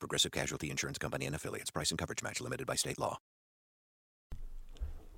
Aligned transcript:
Progressive 0.00 0.32
Casualty 0.32 0.70
Insurance 0.70 0.98
Company 0.98 1.26
and 1.26 1.36
affiliates. 1.36 1.70
Price 1.70 1.90
and 1.90 1.98
coverage 1.98 2.22
match 2.22 2.40
limited 2.40 2.66
by 2.66 2.74
state 2.74 2.98
law. 2.98 3.18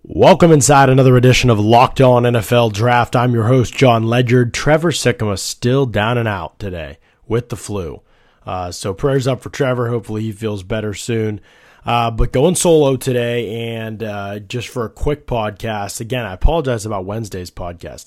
Welcome 0.05 0.51
inside 0.51 0.91
another 0.91 1.17
edition 1.17 1.49
of 1.49 1.61
Locked 1.61 2.01
On 2.01 2.25
NFL 2.25 2.73
Draft. 2.73 3.15
I'm 3.15 3.33
your 3.33 3.45
host, 3.45 3.73
Jon 3.73 4.03
Ledyard. 4.03 4.53
Trevor 4.53 4.91
Sikkema 4.91 5.39
still 5.39 5.87
down 5.87 6.19
and 6.19 6.27
out 6.27 6.59
today 6.59 6.99
with 7.29 7.51
the 7.51 7.57
flu. 7.57 8.03
Uh, 8.45 8.73
so 8.73 8.93
prayers 8.93 9.29
up 9.29 9.41
for 9.41 9.51
Trevor. 9.51 9.91
Hopefully 9.91 10.23
he 10.23 10.33
feels 10.33 10.65
better 10.65 10.93
soon. 10.93 11.41
Uh, 11.87 12.11
but 12.11 12.33
going 12.33 12.57
solo 12.57 12.97
today 12.97 13.75
and 13.77 14.03
uh, 14.03 14.41
just 14.41 14.67
for 14.67 14.85
a 14.85 14.91
quick 14.91 15.27
podcast. 15.27 16.01
Again, 16.01 16.25
I 16.25 16.33
apologize 16.33 16.85
about 16.85 17.05
Wednesday's 17.05 17.53
podcast. 17.53 18.07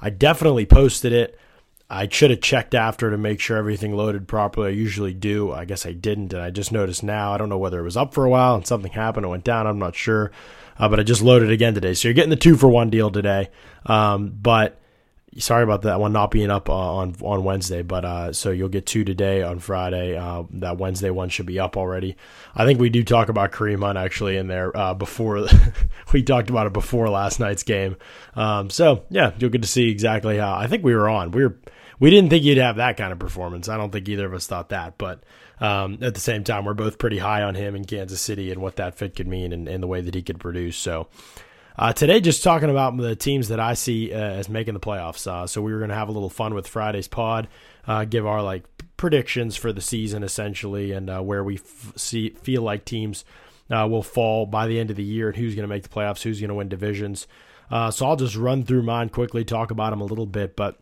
I 0.00 0.10
definitely 0.10 0.66
posted 0.66 1.12
it. 1.12 1.38
I 1.90 2.08
should 2.08 2.30
have 2.30 2.40
checked 2.40 2.74
after 2.74 3.10
to 3.10 3.18
make 3.18 3.40
sure 3.40 3.56
everything 3.56 3.96
loaded 3.96 4.28
properly. 4.28 4.68
I 4.68 4.70
usually 4.70 5.12
do. 5.12 5.50
I 5.50 5.64
guess 5.64 5.84
I 5.84 5.92
didn't, 5.92 6.32
and 6.32 6.40
I 6.40 6.50
just 6.50 6.70
noticed 6.70 7.02
now. 7.02 7.32
I 7.32 7.38
don't 7.38 7.48
know 7.48 7.58
whether 7.58 7.80
it 7.80 7.84
was 7.84 7.96
up 7.96 8.14
for 8.14 8.24
a 8.24 8.30
while 8.30 8.54
and 8.54 8.64
something 8.64 8.92
happened. 8.92 9.26
It 9.26 9.30
went 9.30 9.42
down. 9.42 9.66
I'm 9.66 9.80
not 9.80 9.96
sure, 9.96 10.30
uh, 10.78 10.88
but 10.88 11.00
I 11.00 11.02
just 11.02 11.20
loaded 11.20 11.50
again 11.50 11.74
today. 11.74 11.94
So 11.94 12.06
you're 12.06 12.14
getting 12.14 12.30
the 12.30 12.36
two 12.36 12.56
for 12.56 12.68
one 12.68 12.90
deal 12.90 13.10
today. 13.10 13.50
Um, 13.86 14.30
but 14.40 14.80
sorry 15.38 15.62
about 15.62 15.82
that 15.82 16.00
one 16.00 16.12
not 16.12 16.30
being 16.30 16.50
up 16.50 16.68
uh, 16.68 16.74
on 16.74 17.16
on 17.22 17.42
Wednesday, 17.42 17.82
but 17.82 18.04
uh, 18.04 18.32
so 18.32 18.50
you'll 18.50 18.68
get 18.68 18.86
two 18.86 19.02
today 19.02 19.42
on 19.42 19.58
Friday. 19.58 20.16
Uh, 20.16 20.44
that 20.50 20.78
Wednesday 20.78 21.10
one 21.10 21.28
should 21.28 21.46
be 21.46 21.58
up 21.58 21.76
already. 21.76 22.16
I 22.54 22.66
think 22.66 22.78
we 22.78 22.90
do 22.90 23.02
talk 23.02 23.28
about 23.28 23.50
Kareem 23.50 23.80
Hunt 23.80 23.98
actually 23.98 24.36
in 24.36 24.46
there 24.46 24.76
uh, 24.76 24.94
before 24.94 25.46
we 26.12 26.22
talked 26.22 26.50
about 26.50 26.68
it 26.68 26.72
before 26.72 27.08
last 27.08 27.40
night's 27.40 27.64
game. 27.64 27.96
Um, 28.34 28.70
so 28.70 29.04
yeah, 29.10 29.32
you'll 29.38 29.50
get 29.50 29.62
to 29.62 29.68
see 29.68 29.90
exactly 29.90 30.38
how 30.38 30.54
I 30.54 30.68
think 30.68 30.84
we 30.84 30.94
were 30.94 31.08
on. 31.08 31.32
We 31.32 31.44
were 31.44 31.58
we 32.00 32.10
didn't 32.10 32.30
think 32.30 32.42
he'd 32.42 32.58
have 32.58 32.76
that 32.76 32.96
kind 32.96 33.12
of 33.12 33.18
performance. 33.18 33.68
I 33.68 33.76
don't 33.76 33.92
think 33.92 34.08
either 34.08 34.26
of 34.26 34.34
us 34.34 34.46
thought 34.46 34.70
that, 34.70 34.98
but 34.98 35.22
um, 35.60 35.98
at 36.00 36.14
the 36.14 36.20
same 36.20 36.42
time, 36.42 36.64
we're 36.64 36.74
both 36.74 36.98
pretty 36.98 37.18
high 37.18 37.42
on 37.42 37.54
him 37.54 37.76
in 37.76 37.84
Kansas 37.84 38.20
City 38.20 38.50
and 38.50 38.60
what 38.60 38.76
that 38.76 38.96
fit 38.96 39.14
could 39.14 39.28
mean 39.28 39.52
and, 39.52 39.68
and 39.68 39.82
the 39.82 39.86
way 39.86 40.00
that 40.00 40.14
he 40.14 40.22
could 40.22 40.40
produce. 40.40 40.76
So. 40.76 41.06
Uh, 41.78 41.94
today, 41.94 42.20
just 42.20 42.42
talking 42.44 42.68
about 42.68 42.94
the 42.98 43.16
teams 43.16 43.48
that 43.48 43.58
I 43.58 43.72
see 43.72 44.12
uh, 44.12 44.18
as 44.18 44.50
making 44.50 44.74
the 44.74 44.80
playoffs. 44.80 45.26
Uh, 45.26 45.46
so 45.46 45.62
we 45.62 45.72
were 45.72 45.78
going 45.78 45.88
to 45.88 45.96
have 45.96 46.10
a 46.10 46.12
little 46.12 46.28
fun 46.28 46.52
with 46.52 46.68
Friday's 46.68 47.08
pod, 47.08 47.48
uh, 47.86 48.04
give 48.04 48.26
our 48.26 48.42
like 48.42 48.64
predictions 48.98 49.56
for 49.56 49.72
the 49.72 49.80
season 49.80 50.22
essentially, 50.22 50.92
and 50.92 51.08
uh, 51.08 51.22
where 51.22 51.42
we 51.42 51.54
f- 51.54 51.94
see 51.96 52.30
feel 52.42 52.60
like 52.60 52.84
teams 52.84 53.24
uh, 53.70 53.86
will 53.88 54.02
fall 54.02 54.44
by 54.44 54.66
the 54.66 54.78
end 54.78 54.90
of 54.90 54.96
the 54.96 55.02
year, 55.02 55.28
and 55.28 55.38
who's 55.38 55.54
going 55.54 55.62
to 55.62 55.74
make 55.74 55.82
the 55.82 55.88
playoffs, 55.88 56.22
who's 56.22 56.38
going 56.38 56.48
to 56.48 56.54
win 56.54 56.68
divisions. 56.68 57.26
so 57.70 58.06
I'll 58.06 58.16
just 58.16 58.36
run 58.36 58.64
through 58.64 58.82
mine 58.82 59.08
quickly, 59.08 59.42
talk 59.42 59.70
about 59.70 59.90
them 59.90 60.00
a 60.00 60.06
little 60.06 60.26
bit, 60.26 60.56
but. 60.56 60.78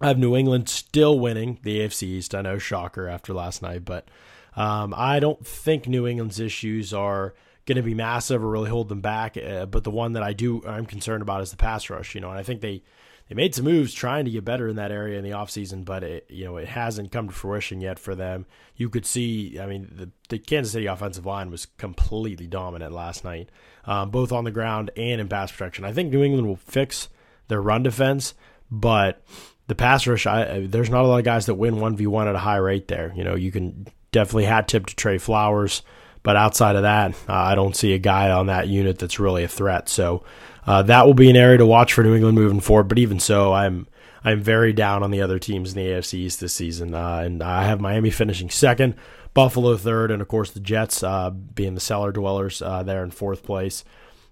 I 0.00 0.08
have 0.08 0.18
New 0.18 0.34
England 0.34 0.68
still 0.68 1.18
winning 1.18 1.58
the 1.62 1.80
AFC 1.80 2.04
East. 2.04 2.34
I 2.34 2.42
know, 2.42 2.58
shocker 2.58 3.06
after 3.06 3.34
last 3.34 3.60
night, 3.60 3.84
but 3.84 4.08
um, 4.56 4.94
I 4.96 5.20
don't 5.20 5.46
think 5.46 5.86
New 5.86 6.06
England's 6.06 6.40
issues 6.40 6.94
are 6.94 7.34
going 7.66 7.76
to 7.76 7.82
be 7.82 7.94
massive 7.94 8.42
or 8.42 8.48
really 8.48 8.70
hold 8.70 8.88
them 8.88 9.00
back. 9.00 9.36
Uh, 9.36 9.66
but 9.66 9.84
the 9.84 9.90
one 9.90 10.14
that 10.14 10.22
I 10.22 10.32
do, 10.32 10.62
I'm 10.66 10.86
concerned 10.86 11.22
about 11.22 11.42
is 11.42 11.50
the 11.50 11.56
pass 11.56 11.90
rush. 11.90 12.14
You 12.14 12.20
know, 12.20 12.30
and 12.30 12.38
I 12.38 12.42
think 12.42 12.60
they 12.60 12.82
they 13.28 13.36
made 13.36 13.54
some 13.54 13.64
moves 13.64 13.94
trying 13.94 14.24
to 14.24 14.30
get 14.30 14.44
better 14.44 14.66
in 14.66 14.74
that 14.76 14.90
area 14.90 15.16
in 15.16 15.24
the 15.24 15.30
offseason, 15.30 15.84
but 15.84 16.02
it 16.02 16.26
you 16.28 16.44
know 16.46 16.56
it 16.56 16.68
hasn't 16.68 17.12
come 17.12 17.28
to 17.28 17.34
fruition 17.34 17.80
yet 17.80 17.98
for 17.98 18.14
them. 18.14 18.46
You 18.76 18.88
could 18.88 19.06
see, 19.06 19.60
I 19.60 19.66
mean, 19.66 19.88
the, 19.92 20.10
the 20.30 20.38
Kansas 20.38 20.72
City 20.72 20.86
offensive 20.86 21.26
line 21.26 21.50
was 21.50 21.66
completely 21.66 22.46
dominant 22.46 22.92
last 22.92 23.22
night, 23.22 23.50
um, 23.84 24.10
both 24.10 24.32
on 24.32 24.44
the 24.44 24.50
ground 24.50 24.90
and 24.96 25.20
in 25.20 25.28
pass 25.28 25.52
protection. 25.52 25.84
I 25.84 25.92
think 25.92 26.10
New 26.10 26.24
England 26.24 26.48
will 26.48 26.56
fix 26.56 27.08
their 27.46 27.62
run 27.62 27.82
defense, 27.82 28.34
but 28.70 29.22
the 29.70 29.76
pass 29.76 30.04
rush, 30.04 30.26
I, 30.26 30.66
there's 30.66 30.90
not 30.90 31.04
a 31.04 31.06
lot 31.06 31.18
of 31.18 31.24
guys 31.24 31.46
that 31.46 31.54
win 31.54 31.76
1v1 31.76 32.26
at 32.26 32.34
a 32.34 32.38
high 32.38 32.56
rate 32.56 32.88
there. 32.88 33.12
You 33.14 33.22
know, 33.22 33.36
you 33.36 33.52
can 33.52 33.86
definitely 34.10 34.46
hat 34.46 34.66
tip 34.66 34.86
to 34.86 34.96
Trey 34.96 35.16
Flowers, 35.16 35.82
but 36.24 36.34
outside 36.34 36.74
of 36.74 36.82
that, 36.82 37.12
uh, 37.28 37.34
I 37.34 37.54
don't 37.54 37.76
see 37.76 37.94
a 37.94 37.98
guy 37.98 38.30
on 38.30 38.46
that 38.46 38.66
unit 38.66 38.98
that's 38.98 39.20
really 39.20 39.44
a 39.44 39.48
threat. 39.48 39.88
So 39.88 40.24
uh, 40.66 40.82
that 40.82 41.06
will 41.06 41.14
be 41.14 41.30
an 41.30 41.36
area 41.36 41.58
to 41.58 41.66
watch 41.66 41.92
for 41.92 42.02
New 42.02 42.16
England 42.16 42.36
moving 42.36 42.58
forward. 42.58 42.88
But 42.88 42.98
even 42.98 43.20
so, 43.20 43.52
I'm 43.52 43.86
I'm 44.24 44.40
very 44.40 44.72
down 44.72 45.04
on 45.04 45.12
the 45.12 45.22
other 45.22 45.38
teams 45.38 45.72
in 45.72 45.78
the 45.82 45.90
AFC 45.92 46.14
East 46.14 46.40
this 46.40 46.52
season, 46.52 46.92
uh, 46.92 47.22
and 47.24 47.40
I 47.40 47.64
have 47.64 47.80
Miami 47.80 48.10
finishing 48.10 48.50
second, 48.50 48.96
Buffalo 49.34 49.76
third, 49.76 50.10
and 50.10 50.20
of 50.20 50.26
course 50.26 50.50
the 50.50 50.58
Jets 50.58 51.04
uh, 51.04 51.30
being 51.30 51.74
the 51.74 51.80
cellar 51.80 52.10
dwellers 52.10 52.60
uh, 52.60 52.82
there 52.82 53.04
in 53.04 53.12
fourth 53.12 53.44
place. 53.44 53.84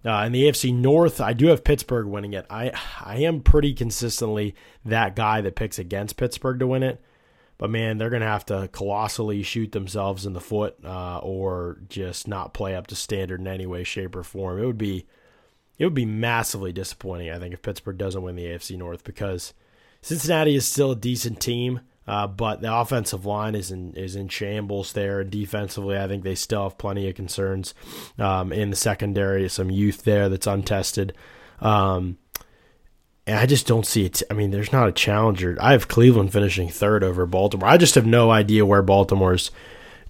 Uh, 0.09 0.25
in 0.25 0.33
the 0.33 0.45
AFC 0.45 0.75
North, 0.75 1.21
I 1.21 1.35
do 1.35 1.49
have 1.49 1.63
Pittsburgh 1.63 2.07
winning 2.07 2.33
it. 2.33 2.47
I 2.49 2.73
I 2.99 3.19
am 3.19 3.43
pretty 3.43 3.75
consistently 3.75 4.55
that 4.87 5.15
guy 5.15 5.43
that 5.43 5.55
picks 5.55 5.79
against 5.79 6.17
Pittsburgh 6.17 6.59
to 6.61 6.67
win 6.67 6.83
it, 6.83 7.03
but 7.59 7.69
man, 7.69 7.99
they're 7.99 8.09
gonna 8.09 8.25
have 8.25 8.47
to 8.47 8.71
colossally 8.73 9.43
shoot 9.43 9.73
themselves 9.73 10.25
in 10.25 10.33
the 10.33 10.41
foot 10.41 10.83
uh, 10.83 11.19
or 11.19 11.81
just 11.91 12.27
not 12.27 12.55
play 12.55 12.75
up 12.75 12.87
to 12.87 12.97
standard 12.97 13.41
in 13.41 13.47
any 13.47 13.67
way, 13.67 13.85
shape, 13.85 14.17
or 14.17 14.23
form. 14.23 14.59
It 14.63 14.65
would 14.65 14.79
be 14.79 15.07
it 15.77 15.85
would 15.85 15.95
be 15.95 16.07
massively 16.07 16.73
disappointing. 16.73 17.31
I 17.31 17.39
think 17.39 17.53
if 17.53 17.61
Pittsburgh 17.61 17.99
doesn't 17.99 18.23
win 18.23 18.37
the 18.37 18.47
AFC 18.47 18.79
North 18.79 19.05
because 19.05 19.53
Cincinnati 20.01 20.55
is 20.55 20.67
still 20.67 20.93
a 20.93 20.97
decent 20.97 21.39
team. 21.39 21.81
Uh, 22.09 22.27
but 22.27 22.63
the 22.63 22.75
offensive 22.75 23.27
line 23.27 23.55
is 23.55 23.71
in 23.71 23.93
is 23.95 24.17
in 24.17 24.29
shambles 24.29 24.95
there, 24.95 25.23
defensively, 25.23 25.99
I 25.99 26.09
think 26.09 26.25
they 26.25 26.35
still 26.35 26.63
have 26.63 26.79
plenty 26.79 27.07
of 27.09 27.15
concerns 27.15 27.75
um, 28.19 28.51
in 28.51 28.71
the 28.71 28.77
secondary. 28.77 29.47
Some 29.51 29.71
youth 29.71 30.05
there 30.05 30.31
that's 30.31 30.47
untested, 30.47 31.13
um, 31.61 32.17
and 33.27 33.39
I 33.39 33.45
just 33.45 33.67
don't 33.67 33.85
see 33.85 34.07
it. 34.07 34.23
I 34.31 34.35
mean, 34.35 34.53
there's 34.53 34.73
not 34.73 34.89
a 34.89 34.93
challenger. 34.93 35.59
I 35.61 35.73
have 35.73 35.89
Cleveland 35.89 36.33
finishing 36.33 36.71
third 36.71 37.05
over 37.05 37.27
Baltimore. 37.27 37.69
I 37.69 37.77
just 37.77 37.95
have 37.95 38.07
no 38.07 38.31
idea 38.31 38.65
where 38.65 38.83
Baltimore's 38.83 39.51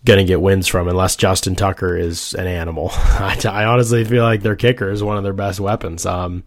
going 0.05 0.19
to 0.19 0.25
get 0.25 0.41
wins 0.41 0.69
from 0.69 0.87
unless 0.87 1.17
Justin 1.17 1.57
Tucker 1.57 1.97
is 1.97 2.33
an 2.35 2.47
animal. 2.47 2.91
I, 2.93 3.37
I, 3.45 3.65
honestly 3.65 4.05
feel 4.05 4.23
like 4.23 4.43
their 4.43 4.55
kicker 4.55 4.89
is 4.89 5.03
one 5.03 5.17
of 5.17 5.25
their 5.25 5.33
best 5.33 5.59
weapons. 5.59 6.07
Um, 6.07 6.45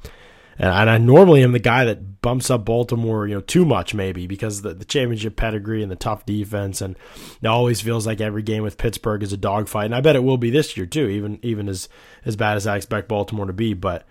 and 0.70 0.90
I 0.90 0.98
normally 1.00 1.44
am 1.44 1.54
the 1.54 1.60
guy 1.60 1.86
that 1.86 2.22
bumps 2.22 2.52
up 2.52 2.66
Baltimore, 2.66 3.28
you 3.28 3.34
know, 3.34 3.42
too 3.42 3.66
much 3.66 3.96
maybe 3.96 4.28
because 4.28 4.62
the, 4.62 4.76
the 4.76 4.86
championship 4.86 5.36
pedigree 5.36 5.82
and 5.82 5.92
the 5.92 5.96
tough 5.96 6.24
defense, 6.26 6.82
and 6.82 6.96
it 7.42 7.48
always 7.48 7.82
feels 7.82 8.06
like 8.06 8.22
every 8.22 8.44
game 8.44 8.62
with 8.62 8.78
Pittsburgh 8.78 9.24
is 9.24 9.34
a 9.34 9.38
dogfight, 9.38 9.86
and 9.86 9.96
I 9.96 10.02
bet 10.02 10.16
it 10.16 10.24
will 10.24 10.38
be 10.38 10.52
this 10.52 10.78
year 10.78 10.86
too, 10.86 11.08
even 11.08 11.40
even 11.42 11.68
as 11.68 11.90
as 12.26 12.36
bad 12.36 12.58
as 12.58 12.68
I 12.68 12.78
expect 12.78 13.08
Baltimore 13.08 13.48
to 13.48 13.54
be. 13.54 13.74
But 13.74 14.06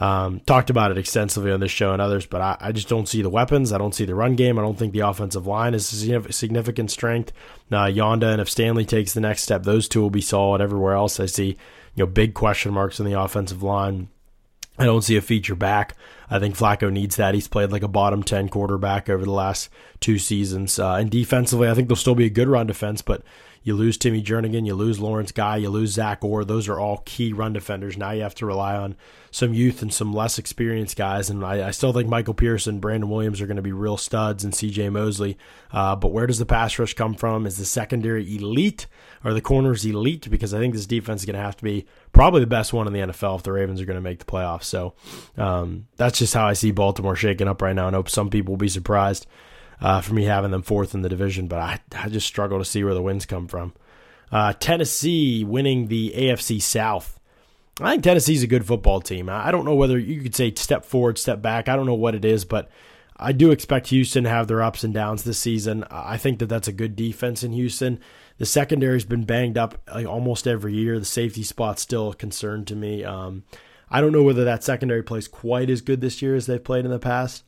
um, 0.00 0.40
talked 0.40 0.70
about 0.70 0.90
it 0.90 0.98
extensively 0.98 1.52
on 1.52 1.60
this 1.60 1.70
show 1.70 1.92
and 1.92 2.02
others, 2.02 2.26
but 2.26 2.40
I, 2.40 2.56
I, 2.58 2.72
just 2.72 2.88
don't 2.88 3.06
see 3.06 3.22
the 3.22 3.30
weapons. 3.30 3.72
I 3.72 3.78
don't 3.78 3.94
see 3.94 4.04
the 4.04 4.16
run 4.16 4.34
game. 4.34 4.58
I 4.58 4.62
don't 4.62 4.76
think 4.76 4.92
the 4.92 5.00
offensive 5.00 5.46
line 5.46 5.74
is 5.74 5.86
significant 5.86 6.90
strength. 6.90 7.32
Uh, 7.70 7.84
Yanda 7.84 8.32
and 8.32 8.40
if 8.40 8.50
Stanley 8.50 8.84
takes 8.84 9.12
the 9.12 9.20
next 9.20 9.42
step, 9.42 9.62
those 9.62 9.86
two 9.86 10.00
will 10.00 10.10
be 10.10 10.20
solid. 10.20 10.60
Everywhere 10.60 10.94
else, 10.94 11.20
I 11.20 11.26
see 11.26 11.56
you 11.94 12.04
know 12.04 12.06
big 12.06 12.34
question 12.34 12.72
marks 12.72 12.98
in 12.98 13.06
the 13.06 13.20
offensive 13.20 13.62
line. 13.62 14.08
I 14.82 14.86
don't 14.86 15.02
see 15.02 15.16
a 15.16 15.22
feature 15.22 15.54
back. 15.54 15.94
I 16.28 16.40
think 16.40 16.56
Flacco 16.56 16.90
needs 16.90 17.14
that. 17.14 17.34
He's 17.36 17.46
played 17.46 17.70
like 17.70 17.84
a 17.84 17.88
bottom 17.88 18.24
10 18.24 18.48
quarterback 18.48 19.08
over 19.08 19.24
the 19.24 19.30
last 19.30 19.68
two 20.00 20.18
seasons. 20.18 20.76
Uh, 20.76 20.94
and 20.94 21.08
defensively, 21.08 21.68
I 21.68 21.74
think 21.74 21.86
there'll 21.86 21.96
still 21.96 22.16
be 22.16 22.26
a 22.26 22.30
good 22.30 22.48
run 22.48 22.66
defense, 22.66 23.00
but 23.00 23.22
you 23.62 23.74
lose 23.74 23.96
Timmy 23.96 24.22
Jernigan, 24.22 24.66
you 24.66 24.74
lose 24.74 25.00
Lawrence 25.00 25.32
Guy, 25.32 25.58
you 25.58 25.70
lose 25.70 25.92
Zach 25.92 26.24
Orr. 26.24 26.44
Those 26.44 26.68
are 26.68 26.80
all 26.80 27.02
key 27.04 27.32
run 27.32 27.52
defenders. 27.52 27.96
Now 27.96 28.10
you 28.10 28.22
have 28.22 28.34
to 28.36 28.46
rely 28.46 28.76
on 28.76 28.96
some 29.30 29.54
youth 29.54 29.82
and 29.82 29.92
some 29.92 30.12
less 30.12 30.38
experienced 30.38 30.96
guys. 30.96 31.30
And 31.30 31.44
I, 31.44 31.68
I 31.68 31.70
still 31.70 31.92
think 31.92 32.08
Michael 32.08 32.34
Pierce 32.34 32.66
and 32.66 32.80
Brandon 32.80 33.08
Williams 33.08 33.40
are 33.40 33.46
going 33.46 33.56
to 33.56 33.62
be 33.62 33.72
real 33.72 33.96
studs 33.96 34.44
and 34.44 34.52
CJ 34.52 34.92
Mosley. 34.92 35.38
Uh, 35.72 35.96
but 35.96 36.12
where 36.12 36.26
does 36.26 36.38
the 36.38 36.46
pass 36.46 36.78
rush 36.78 36.94
come 36.94 37.14
from? 37.14 37.46
Is 37.46 37.56
the 37.56 37.64
secondary 37.64 38.36
elite? 38.36 38.86
Are 39.24 39.32
the 39.32 39.40
corners 39.40 39.84
elite? 39.84 40.28
Because 40.28 40.52
I 40.52 40.58
think 40.58 40.74
this 40.74 40.86
defense 40.86 41.22
is 41.22 41.26
going 41.26 41.36
to 41.36 41.42
have 41.42 41.56
to 41.56 41.64
be 41.64 41.86
probably 42.12 42.40
the 42.40 42.46
best 42.46 42.72
one 42.72 42.86
in 42.86 42.92
the 42.92 43.00
NFL 43.00 43.36
if 43.36 43.42
the 43.42 43.52
Ravens 43.52 43.80
are 43.80 43.86
going 43.86 43.96
to 43.96 44.02
make 44.02 44.18
the 44.18 44.24
playoffs. 44.24 44.64
So 44.64 44.94
um, 45.38 45.86
that's 45.96 46.18
just 46.18 46.34
how 46.34 46.46
I 46.46 46.52
see 46.52 46.72
Baltimore 46.72 47.16
shaking 47.16 47.48
up 47.48 47.62
right 47.62 47.74
now. 47.74 47.86
And 47.86 47.96
hope 47.96 48.10
some 48.10 48.28
people 48.28 48.52
will 48.52 48.58
be 48.58 48.68
surprised 48.68 49.26
uh, 49.82 50.00
for 50.00 50.14
me 50.14 50.24
having 50.24 50.52
them 50.52 50.62
fourth 50.62 50.94
in 50.94 51.02
the 51.02 51.08
division, 51.08 51.48
but 51.48 51.58
I, 51.58 51.80
I 51.96 52.08
just 52.08 52.26
struggle 52.26 52.58
to 52.58 52.64
see 52.64 52.84
where 52.84 52.94
the 52.94 53.02
wins 53.02 53.26
come 53.26 53.48
from. 53.48 53.74
Uh, 54.30 54.52
Tennessee 54.54 55.44
winning 55.44 55.88
the 55.88 56.14
AFC 56.16 56.62
South. 56.62 57.18
I 57.80 57.92
think 57.92 58.04
Tennessee's 58.04 58.42
a 58.42 58.46
good 58.46 58.66
football 58.66 59.00
team. 59.00 59.28
I 59.28 59.50
don't 59.50 59.64
know 59.64 59.74
whether 59.74 59.98
you 59.98 60.22
could 60.22 60.36
say 60.36 60.54
step 60.54 60.84
forward, 60.84 61.18
step 61.18 61.42
back. 61.42 61.68
I 61.68 61.76
don't 61.76 61.86
know 61.86 61.94
what 61.94 62.14
it 62.14 62.24
is, 62.24 62.44
but 62.44 62.70
I 63.16 63.32
do 63.32 63.50
expect 63.50 63.88
Houston 63.88 64.24
to 64.24 64.30
have 64.30 64.46
their 64.46 64.62
ups 64.62 64.84
and 64.84 64.94
downs 64.94 65.24
this 65.24 65.38
season. 65.38 65.84
I 65.90 66.16
think 66.16 66.38
that 66.38 66.46
that's 66.46 66.68
a 66.68 66.72
good 66.72 66.94
defense 66.94 67.42
in 67.42 67.52
Houston. 67.52 67.98
The 68.38 68.46
secondary's 68.46 69.04
been 69.04 69.24
banged 69.24 69.58
up 69.58 69.82
like, 69.92 70.06
almost 70.06 70.46
every 70.46 70.74
year. 70.74 70.98
The 70.98 71.04
safety 71.04 71.42
spot's 71.42 71.82
still 71.82 72.10
a 72.10 72.16
concern 72.16 72.64
to 72.66 72.76
me. 72.76 73.04
Um, 73.04 73.44
I 73.90 74.00
don't 74.00 74.12
know 74.12 74.22
whether 74.22 74.44
that 74.44 74.64
secondary 74.64 75.02
plays 75.02 75.28
quite 75.28 75.70
as 75.70 75.80
good 75.80 76.00
this 76.00 76.22
year 76.22 76.34
as 76.34 76.46
they've 76.46 76.62
played 76.62 76.84
in 76.84 76.90
the 76.90 76.98
past. 76.98 77.44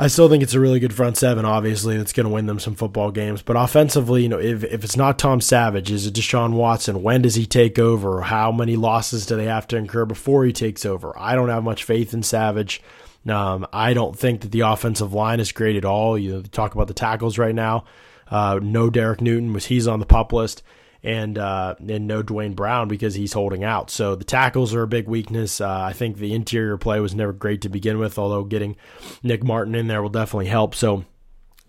I 0.00 0.06
still 0.06 0.30
think 0.30 0.42
it's 0.42 0.54
a 0.54 0.60
really 0.60 0.80
good 0.80 0.94
front 0.94 1.18
seven, 1.18 1.44
obviously, 1.44 1.98
that's 1.98 2.14
going 2.14 2.24
to 2.24 2.32
win 2.32 2.46
them 2.46 2.58
some 2.58 2.74
football 2.74 3.10
games. 3.10 3.42
But 3.42 3.56
offensively, 3.56 4.22
you 4.22 4.30
know, 4.30 4.38
if, 4.38 4.64
if 4.64 4.82
it's 4.82 4.96
not 4.96 5.18
Tom 5.18 5.42
Savage, 5.42 5.90
is 5.90 6.06
it 6.06 6.14
Deshaun 6.14 6.54
Watson? 6.54 7.02
When 7.02 7.20
does 7.20 7.34
he 7.34 7.44
take 7.44 7.78
over? 7.78 8.22
How 8.22 8.50
many 8.50 8.76
losses 8.76 9.26
do 9.26 9.36
they 9.36 9.44
have 9.44 9.68
to 9.68 9.76
incur 9.76 10.06
before 10.06 10.46
he 10.46 10.54
takes 10.54 10.86
over? 10.86 11.12
I 11.18 11.34
don't 11.34 11.50
have 11.50 11.62
much 11.62 11.84
faith 11.84 12.14
in 12.14 12.22
Savage. 12.22 12.80
Um, 13.28 13.66
I 13.74 13.92
don't 13.92 14.18
think 14.18 14.40
that 14.40 14.52
the 14.52 14.60
offensive 14.60 15.12
line 15.12 15.38
is 15.38 15.52
great 15.52 15.76
at 15.76 15.84
all. 15.84 16.16
You 16.16 16.44
talk 16.44 16.74
about 16.74 16.88
the 16.88 16.94
tackles 16.94 17.36
right 17.36 17.54
now. 17.54 17.84
Uh, 18.26 18.58
no 18.62 18.88
Derek 18.88 19.20
Newton 19.20 19.52
was 19.52 19.66
he's 19.66 19.86
on 19.86 20.00
the 20.00 20.06
pup 20.06 20.32
list 20.32 20.62
and 21.02 21.38
uh, 21.38 21.74
and 21.78 22.06
no 22.06 22.22
Duane 22.22 22.54
Brown 22.54 22.88
because 22.88 23.14
he's 23.14 23.32
holding 23.32 23.64
out. 23.64 23.90
So 23.90 24.14
the 24.14 24.24
tackles 24.24 24.74
are 24.74 24.82
a 24.82 24.88
big 24.88 25.08
weakness. 25.08 25.60
Uh, 25.60 25.80
I 25.82 25.92
think 25.92 26.18
the 26.18 26.34
interior 26.34 26.76
play 26.76 27.00
was 27.00 27.14
never 27.14 27.32
great 27.32 27.62
to 27.62 27.68
begin 27.68 27.98
with, 27.98 28.18
although 28.18 28.44
getting 28.44 28.76
Nick 29.22 29.42
Martin 29.42 29.74
in 29.74 29.86
there 29.86 30.02
will 30.02 30.10
definitely 30.10 30.46
help. 30.46 30.74
So. 30.74 31.04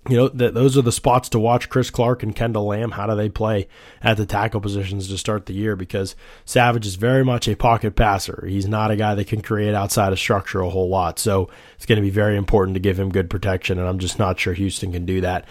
You 0.09 0.17
know, 0.17 0.29
th- 0.29 0.55
those 0.55 0.79
are 0.79 0.81
the 0.81 0.91
spots 0.91 1.29
to 1.29 1.37
watch 1.37 1.69
Chris 1.69 1.91
Clark 1.91 2.23
and 2.23 2.35
Kendall 2.35 2.65
Lamm. 2.65 2.93
How 2.93 3.05
do 3.05 3.15
they 3.15 3.29
play 3.29 3.67
at 4.01 4.17
the 4.17 4.25
tackle 4.25 4.59
positions 4.59 5.07
to 5.07 5.15
start 5.15 5.45
the 5.45 5.53
year? 5.53 5.75
Because 5.75 6.15
Savage 6.43 6.87
is 6.87 6.95
very 6.95 7.23
much 7.23 7.47
a 7.47 7.55
pocket 7.55 7.95
passer. 7.95 8.43
He's 8.47 8.67
not 8.67 8.89
a 8.89 8.95
guy 8.95 9.13
that 9.13 9.27
can 9.27 9.41
create 9.41 9.75
outside 9.75 10.11
of 10.11 10.17
structure 10.17 10.61
a 10.61 10.71
whole 10.71 10.89
lot. 10.89 11.19
So 11.19 11.51
it's 11.75 11.85
going 11.85 11.97
to 11.97 12.01
be 12.01 12.09
very 12.09 12.35
important 12.35 12.73
to 12.73 12.79
give 12.79 12.99
him 12.99 13.11
good 13.11 13.29
protection. 13.29 13.77
And 13.77 13.87
I'm 13.87 13.99
just 13.99 14.17
not 14.17 14.39
sure 14.39 14.53
Houston 14.53 14.91
can 14.91 15.05
do 15.05 15.21
that. 15.21 15.45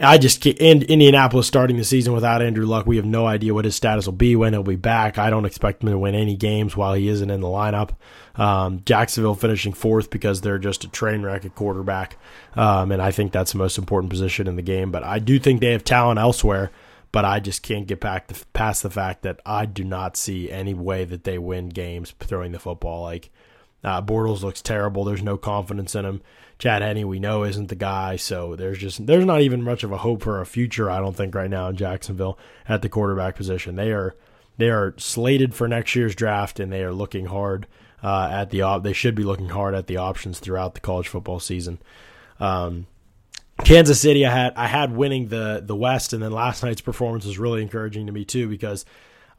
I 0.00 0.16
just 0.16 0.46
and 0.46 0.82
Indianapolis 0.82 1.46
starting 1.46 1.76
the 1.76 1.84
season 1.84 2.14
without 2.14 2.40
Andrew 2.40 2.64
Luck. 2.64 2.86
We 2.86 2.96
have 2.96 3.04
no 3.04 3.26
idea 3.26 3.52
what 3.52 3.66
his 3.66 3.76
status 3.76 4.06
will 4.06 4.14
be 4.14 4.34
when 4.34 4.54
he'll 4.54 4.62
be 4.62 4.76
back. 4.76 5.18
I 5.18 5.28
don't 5.28 5.44
expect 5.44 5.82
him 5.82 5.90
to 5.90 5.98
win 5.98 6.14
any 6.14 6.36
games 6.36 6.74
while 6.74 6.94
he 6.94 7.08
isn't 7.08 7.30
in 7.30 7.40
the 7.40 7.48
lineup. 7.48 7.90
Um, 8.36 8.82
Jacksonville 8.86 9.34
finishing 9.34 9.74
fourth 9.74 10.08
because 10.08 10.40
they're 10.40 10.58
just 10.58 10.84
a 10.84 10.88
train 10.88 11.22
wreck 11.22 11.44
at 11.44 11.54
quarterback, 11.54 12.16
um, 12.54 12.92
and 12.92 13.02
I 13.02 13.10
think 13.10 13.32
that's 13.32 13.52
the 13.52 13.58
most 13.58 13.76
important 13.76 14.10
position 14.10 14.46
in 14.46 14.56
the 14.56 14.62
game. 14.62 14.90
But 14.90 15.04
I 15.04 15.18
do 15.18 15.38
think 15.38 15.60
they 15.60 15.72
have 15.72 15.84
talent 15.84 16.18
elsewhere. 16.18 16.70
But 17.12 17.24
I 17.24 17.40
just 17.40 17.64
can't 17.64 17.88
get 17.88 17.98
back 17.98 18.28
to, 18.28 18.46
past 18.52 18.84
the 18.84 18.90
fact 18.90 19.22
that 19.22 19.40
I 19.44 19.66
do 19.66 19.82
not 19.82 20.16
see 20.16 20.48
any 20.48 20.74
way 20.74 21.04
that 21.04 21.24
they 21.24 21.38
win 21.38 21.68
games 21.68 22.14
throwing 22.20 22.52
the 22.52 22.60
football. 22.60 23.02
Like 23.02 23.30
uh, 23.82 24.02
Bortles 24.02 24.42
looks 24.42 24.62
terrible. 24.62 25.04
There's 25.04 25.22
no 25.22 25.36
confidence 25.36 25.94
in 25.94 26.04
him. 26.04 26.22
Chad 26.58 26.82
Henne, 26.82 27.08
we 27.08 27.18
know, 27.18 27.44
isn't 27.44 27.68
the 27.68 27.74
guy. 27.74 28.16
So 28.16 28.54
there's 28.54 28.78
just 28.78 29.06
there's 29.06 29.24
not 29.24 29.40
even 29.40 29.62
much 29.62 29.82
of 29.82 29.92
a 29.92 29.98
hope 29.98 30.22
for 30.22 30.40
a 30.40 30.46
future. 30.46 30.90
I 30.90 31.00
don't 31.00 31.16
think 31.16 31.34
right 31.34 31.50
now 31.50 31.68
in 31.68 31.76
Jacksonville 31.76 32.38
at 32.68 32.82
the 32.82 32.88
quarterback 32.88 33.36
position. 33.36 33.76
They 33.76 33.92
are 33.92 34.14
they 34.58 34.68
are 34.68 34.94
slated 34.98 35.54
for 35.54 35.66
next 35.66 35.96
year's 35.96 36.14
draft, 36.14 36.60
and 36.60 36.70
they 36.70 36.82
are 36.84 36.92
looking 36.92 37.26
hard 37.26 37.66
uh, 38.02 38.28
at 38.30 38.50
the 38.50 38.60
op. 38.60 38.82
They 38.82 38.92
should 38.92 39.14
be 39.14 39.22
looking 39.22 39.48
hard 39.48 39.74
at 39.74 39.86
the 39.86 39.96
options 39.96 40.38
throughout 40.38 40.74
the 40.74 40.80
college 40.80 41.08
football 41.08 41.40
season. 41.40 41.78
Um, 42.38 42.86
Kansas 43.64 44.00
City, 44.00 44.26
I 44.26 44.30
had 44.30 44.52
I 44.56 44.66
had 44.66 44.94
winning 44.94 45.28
the 45.28 45.62
the 45.64 45.76
West, 45.76 46.12
and 46.12 46.22
then 46.22 46.32
last 46.32 46.62
night's 46.62 46.82
performance 46.82 47.24
was 47.24 47.38
really 47.38 47.62
encouraging 47.62 48.06
to 48.06 48.12
me 48.12 48.26
too 48.26 48.48
because 48.48 48.84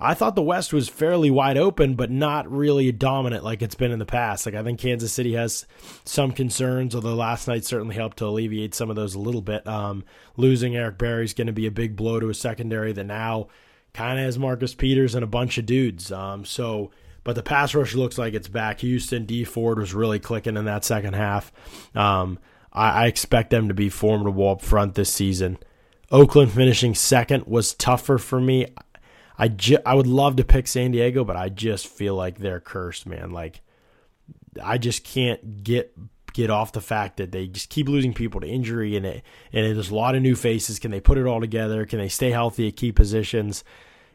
I 0.01 0.15
thought 0.15 0.35
the 0.35 0.41
West 0.41 0.73
was 0.73 0.89
fairly 0.89 1.29
wide 1.29 1.57
open, 1.57 1.93
but 1.93 2.09
not 2.09 2.51
really 2.51 2.91
dominant 2.91 3.43
like 3.43 3.61
it's 3.61 3.75
been 3.75 3.91
in 3.91 3.99
the 3.99 4.05
past. 4.05 4.45
Like 4.45 4.55
I 4.55 4.63
think 4.63 4.79
Kansas 4.79 5.13
City 5.13 5.33
has 5.33 5.67
some 6.03 6.31
concerns, 6.31 6.95
although 6.95 7.13
last 7.13 7.47
night 7.47 7.65
certainly 7.65 7.95
helped 7.95 8.17
to 8.17 8.25
alleviate 8.25 8.73
some 8.73 8.89
of 8.89 8.95
those 8.95 9.13
a 9.13 9.19
little 9.19 9.41
bit. 9.41 9.65
Um, 9.67 10.03
losing 10.37 10.75
Eric 10.75 10.97
Berry 10.97 11.25
is 11.25 11.33
going 11.33 11.47
to 11.47 11.53
be 11.53 11.67
a 11.67 11.71
big 11.71 11.95
blow 11.95 12.19
to 12.19 12.29
a 12.29 12.33
secondary 12.33 12.93
that 12.93 13.03
now 13.03 13.47
kind 13.93 14.17
of 14.17 14.25
has 14.25 14.39
Marcus 14.39 14.73
Peters 14.73 15.13
and 15.13 15.23
a 15.23 15.27
bunch 15.27 15.57
of 15.57 15.65
dudes. 15.65 16.11
Um, 16.11 16.45
so, 16.45 16.91
but 17.23 17.35
the 17.35 17.43
pass 17.43 17.75
rush 17.75 17.93
looks 17.93 18.17
like 18.17 18.33
it's 18.33 18.47
back. 18.47 18.79
Houston 18.79 19.25
Dee 19.25 19.43
Ford 19.43 19.77
was 19.77 19.93
really 19.93 20.19
clicking 20.19 20.57
in 20.57 20.65
that 20.65 20.83
second 20.83 21.13
half. 21.13 21.51
Um, 21.93 22.39
I, 22.73 23.03
I 23.03 23.07
expect 23.07 23.51
them 23.51 23.67
to 23.67 23.73
be 23.73 23.89
formidable 23.89 24.49
up 24.49 24.61
front 24.61 24.95
this 24.95 25.13
season. 25.13 25.57
Oakland 26.11 26.51
finishing 26.51 26.95
second 26.95 27.45
was 27.45 27.73
tougher 27.73 28.17
for 28.17 28.41
me. 28.41 28.67
I 29.41 29.47
ju- 29.47 29.79
I 29.83 29.95
would 29.95 30.05
love 30.05 30.35
to 30.35 30.43
pick 30.43 30.67
San 30.67 30.91
Diego, 30.91 31.23
but 31.23 31.35
I 31.35 31.49
just 31.49 31.87
feel 31.87 32.13
like 32.13 32.37
they're 32.37 32.59
cursed, 32.59 33.07
man. 33.07 33.31
Like 33.31 33.61
I 34.63 34.77
just 34.77 35.03
can't 35.03 35.63
get 35.63 35.97
get 36.31 36.51
off 36.51 36.73
the 36.73 36.79
fact 36.79 37.17
that 37.17 37.31
they 37.31 37.47
just 37.47 37.69
keep 37.69 37.89
losing 37.89 38.13
people 38.13 38.39
to 38.39 38.47
injury 38.47 38.95
and 38.95 39.05
it 39.05 39.23
and 39.51 39.65
there's 39.65 39.89
a 39.89 39.95
lot 39.95 40.13
of 40.13 40.21
new 40.21 40.35
faces. 40.35 40.77
Can 40.77 40.91
they 40.91 40.99
put 40.99 41.17
it 41.17 41.25
all 41.25 41.41
together? 41.41 41.87
Can 41.87 41.97
they 41.97 42.07
stay 42.07 42.29
healthy 42.29 42.67
at 42.67 42.75
key 42.75 42.91
positions? 42.91 43.63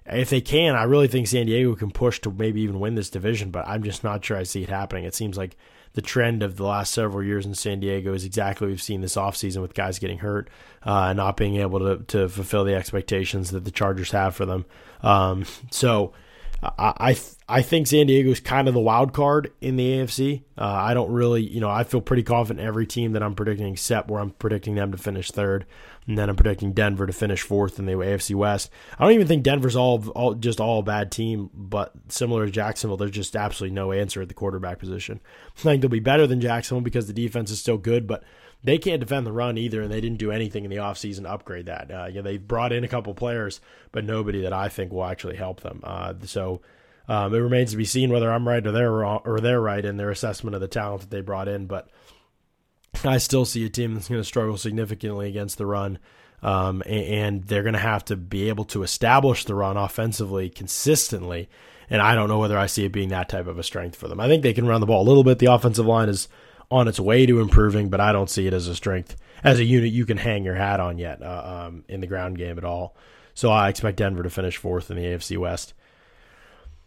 If 0.06 0.31
they 0.31 0.40
can, 0.40 0.76
I 0.76 0.84
really 0.84 1.08
think 1.08 1.26
San 1.26 1.46
Diego 1.46 1.75
can 1.75 1.90
push 1.90 2.20
to 2.20 2.31
maybe 2.31 2.61
even 2.61 2.79
win 2.79 2.94
this 2.94 3.11
division, 3.11 3.50
but 3.50 3.67
I'm 3.67 3.82
just 3.82 4.05
not 4.05 4.25
sure 4.25 4.37
I 4.37 4.44
see 4.44 4.62
it 4.62 4.69
happening. 4.69 5.02
It 5.02 5.17
seems 5.17 5.37
like 5.37 5.56
the 5.96 6.02
trend 6.02 6.43
of 6.43 6.56
the 6.56 6.64
last 6.64 6.93
several 6.93 7.25
years 7.25 7.46
in 7.46 7.54
San 7.54 7.81
Diego 7.81 8.12
is 8.12 8.22
exactly 8.22 8.66
what 8.66 8.70
we've 8.70 8.82
seen 8.82 9.00
this 9.00 9.16
offseason 9.16 9.62
with 9.62 9.72
guys 9.72 9.98
getting 9.98 10.19
hurt 10.19 10.50
uh, 10.84 11.06
and 11.08 11.16
not 11.16 11.38
being 11.38 11.56
able 11.56 11.78
to, 11.78 12.04
to 12.04 12.28
fulfill 12.28 12.64
the 12.64 12.75
expectations 12.75 13.50
that 13.50 13.64
the 13.64 13.70
Chargers 13.70 14.10
have 14.10 14.37
for 14.37 14.44
them. 14.44 14.66
Um, 15.02 15.46
so 15.70 16.12
I, 16.62 16.93
I, 16.98 17.19
I 17.48 17.62
think 17.62 17.87
San 17.87 18.08
Diego 18.08 18.31
is 18.31 18.40
kind 18.40 18.69
of 18.69 18.75
the 18.75 18.81
wild 18.81 19.14
card 19.14 19.50
in 19.62 19.76
the 19.76 19.90
AFC. 19.90 20.43
Uh, 20.58 20.66
I 20.66 20.93
don't 20.93 21.10
really, 21.10 21.43
you 21.43 21.60
know, 21.60 21.70
I 21.70 21.82
feel 21.84 22.02
pretty 22.02 22.22
confident 22.22 22.66
every 22.66 22.87
team 22.87 23.12
that 23.12 23.22
I'm 23.22 23.34
predicting 23.34 23.72
except 23.72 24.10
where 24.10 24.20
I'm 24.20 24.32
predicting 24.32 24.75
them 24.75 24.93
to 24.93 24.98
finish 24.98 25.31
third. 25.31 25.64
And 26.06 26.17
then 26.17 26.29
I'm 26.29 26.37
predicting 26.37 26.73
Denver 26.73 27.06
to 27.06 27.12
finish 27.12 27.43
fourth 27.43 27.79
in 27.79 27.87
the 27.87 27.93
AFC 27.93 28.35
West. 28.35 28.70
I 28.99 29.05
don't 29.05 29.14
even 29.14 29.26
think 29.26 29.43
Denver's 29.43 29.75
all, 29.75 30.08
all 30.11 30.35
just 30.35 30.61
all 30.61 30.82
bad 30.82 31.11
team, 31.11 31.50
but 31.53 31.93
similar 32.08 32.47
to 32.47 32.53
Jacksonville, 32.53 32.97
there's 32.97 33.11
just 33.11 33.35
absolutely 33.35 33.75
no 33.75 33.91
answer 33.91 34.23
at 34.23 34.29
the 34.29 34.35
quarterback 34.35 34.79
position. 34.79 35.20
I 35.56 35.61
think 35.61 35.81
they'll 35.81 35.91
be 35.91 35.99
better 35.99 36.26
than 36.26 36.41
Jacksonville 36.41 36.82
because 36.82 37.08
the 37.08 37.12
defense 37.12 37.50
is 37.50 37.61
still 37.61 37.79
good, 37.79 38.06
but 38.06 38.23
they 38.62 38.79
can't 38.79 39.00
defend 39.00 39.26
the 39.26 39.32
run 39.32 39.58
either, 39.58 39.82
and 39.82 39.91
they 39.91 40.00
didn't 40.00 40.19
do 40.19 40.31
anything 40.31 40.64
in 40.64 40.70
the 40.70 40.76
offseason 40.76 41.23
to 41.23 41.31
upgrade 41.31 41.67
that. 41.67 41.91
Uh, 41.91 42.06
yeah, 42.06 42.23
they 42.23 42.37
brought 42.37 42.73
in 42.73 42.85
a 42.85 42.88
couple 42.88 43.14
players, 43.14 43.61
but 43.93 44.05
nobody 44.05 44.43
that 44.43 44.53
I 44.53 44.69
think 44.69 44.93
will 44.93 45.05
actually 45.05 45.37
help 45.37 45.61
them. 45.61 45.81
Uh, 45.82 46.14
so 46.25 46.61
um, 47.08 47.35
it 47.35 47.38
remains 47.38 47.73
to 47.73 47.76
be 47.76 47.85
seen 47.85 48.11
whether 48.11 48.31
I'm 48.31 48.47
right 48.47 48.67
or 48.67 48.73
they're 48.73 49.05
or 49.05 49.41
they're 49.41 49.61
right 49.61 49.85
in 49.85 49.97
their 49.97 50.11
assessment 50.11 50.55
of 50.55 50.61
the 50.61 50.69
talent 50.69 51.03
that 51.03 51.11
they 51.11 51.20
brought 51.20 51.49
in, 51.49 51.67
but 51.67 51.88
I 53.04 53.19
still 53.19 53.44
see 53.44 53.64
a 53.64 53.69
team 53.69 53.94
that's 53.94 54.08
going 54.08 54.20
to 54.20 54.25
struggle 54.25 54.56
significantly 54.56 55.28
against 55.28 55.58
the 55.58 55.66
run. 55.66 55.98
Um, 56.43 56.82
and, 56.87 57.44
they're 57.44 57.62
going 57.62 57.72
to 57.72 57.78
have 57.78 58.04
to 58.06 58.16
be 58.16 58.48
able 58.48 58.64
to 58.66 58.82
establish 58.82 59.44
the 59.44 59.54
run 59.54 59.76
offensively 59.76 60.50
consistently. 60.50 61.48
And 61.88 62.02
I 62.02 62.14
don't 62.14 62.28
know 62.28 62.38
whether 62.38 62.58
I 62.58 62.66
see 62.66 62.84
it 62.84 62.93
being 62.93 63.08
that 63.08 63.28
type 63.28 63.46
of 63.46 63.58
a 63.58 63.62
strength 63.62 63.96
for 63.96 64.06
them. 64.06 64.20
I 64.20 64.29
think 64.29 64.43
they 64.43 64.53
can 64.53 64.67
run 64.67 64.81
the 64.81 64.86
ball 64.86 65.03
a 65.03 65.08
little 65.08 65.24
bit. 65.24 65.38
The 65.38 65.53
offensive 65.53 65.86
line 65.86 66.08
is 66.08 66.29
on 66.70 66.88
its 66.88 67.00
way 67.00 67.26
to 67.26 67.41
improving, 67.41 67.88
but 67.88 68.00
I 68.00 68.12
don't 68.12 68.31
see 68.31 68.46
it 68.46 68.53
as 68.53 68.69
a 68.69 68.76
strength, 68.76 69.17
as 69.43 69.58
a 69.58 69.65
unit 69.65 69.93
you 69.93 70.05
can 70.05 70.19
hang 70.19 70.44
your 70.44 70.56
hat 70.56 70.81
on 70.81 70.98
yet 70.98 71.22
uh, 71.22 71.67
um, 71.69 71.84
in 71.88 72.00
the 72.00 72.06
ground 72.06 72.38
game 72.38 72.58
at 72.58 72.65
all. 72.65 72.96
So 73.34 73.50
I 73.50 73.69
expect 73.69 73.98
Denver 73.98 74.22
to 74.22 74.31
finish 74.31 74.56
fourth 74.56 74.91
in 74.91 74.96
the 74.96 75.05
AFC 75.05 75.38
West. 75.38 75.74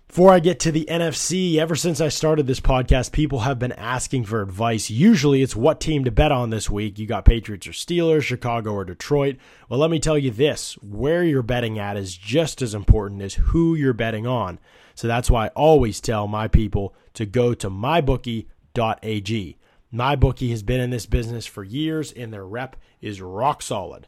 Before 0.10 0.34
I 0.34 0.40
get 0.40 0.60
to 0.62 0.72
the 0.72 0.88
NFC, 0.90 1.58
ever 1.58 1.76
since 1.76 2.02
I 2.02 2.08
started 2.08 2.48
this 2.48 2.60
podcast, 2.60 3.12
people 3.12 3.42
have 3.42 3.60
been 3.60 3.74
asking 3.74 4.26
for 4.26 4.42
advice. 4.42 4.90
Usually 4.90 5.44
it's 5.44 5.56
what 5.56 5.80
team 5.80 6.04
to 6.04 6.10
bet 6.10 6.32
on 6.32 6.50
this 6.50 6.68
week. 6.68 6.98
You 6.98 7.06
got 7.06 7.26
Patriots 7.26 7.68
or 7.68 7.74
Steelers, 7.74 8.24
Chicago 8.24 8.74
or 8.74 8.84
Detroit. 8.84 9.38
Well, 9.70 9.80
let 9.80 9.92
me 9.92 10.00
tell 10.00 10.18
you 10.18 10.32
this 10.32 10.74
where 10.82 11.24
you're 11.24 11.44
betting 11.44 11.78
at 11.78 11.96
is 11.96 12.18
just 12.18 12.64
as 12.64 12.74
important 12.74 13.22
as 13.22 13.36
who 13.36 13.76
you're 13.76 13.94
betting 13.94 14.26
on. 14.26 14.58
So 14.96 15.08
that's 15.08 15.30
why 15.30 15.46
I 15.46 15.50
always 15.50 16.02
tell 16.02 16.28
my 16.28 16.48
people 16.48 16.96
to 17.14 17.28
go 17.28 17.54
to 17.54 17.70
mybookie.ag. 17.70 19.58
MyBookie 19.94 20.50
has 20.50 20.64
been 20.64 20.82
in 20.82 20.90
this 20.90 21.06
business 21.06 21.46
for 21.46 21.64
years 21.64 22.12
and 22.12 22.34
their 22.34 22.48
rep 22.48 22.78
is 23.00 23.22
rock 23.22 23.62
solid. 23.62 24.08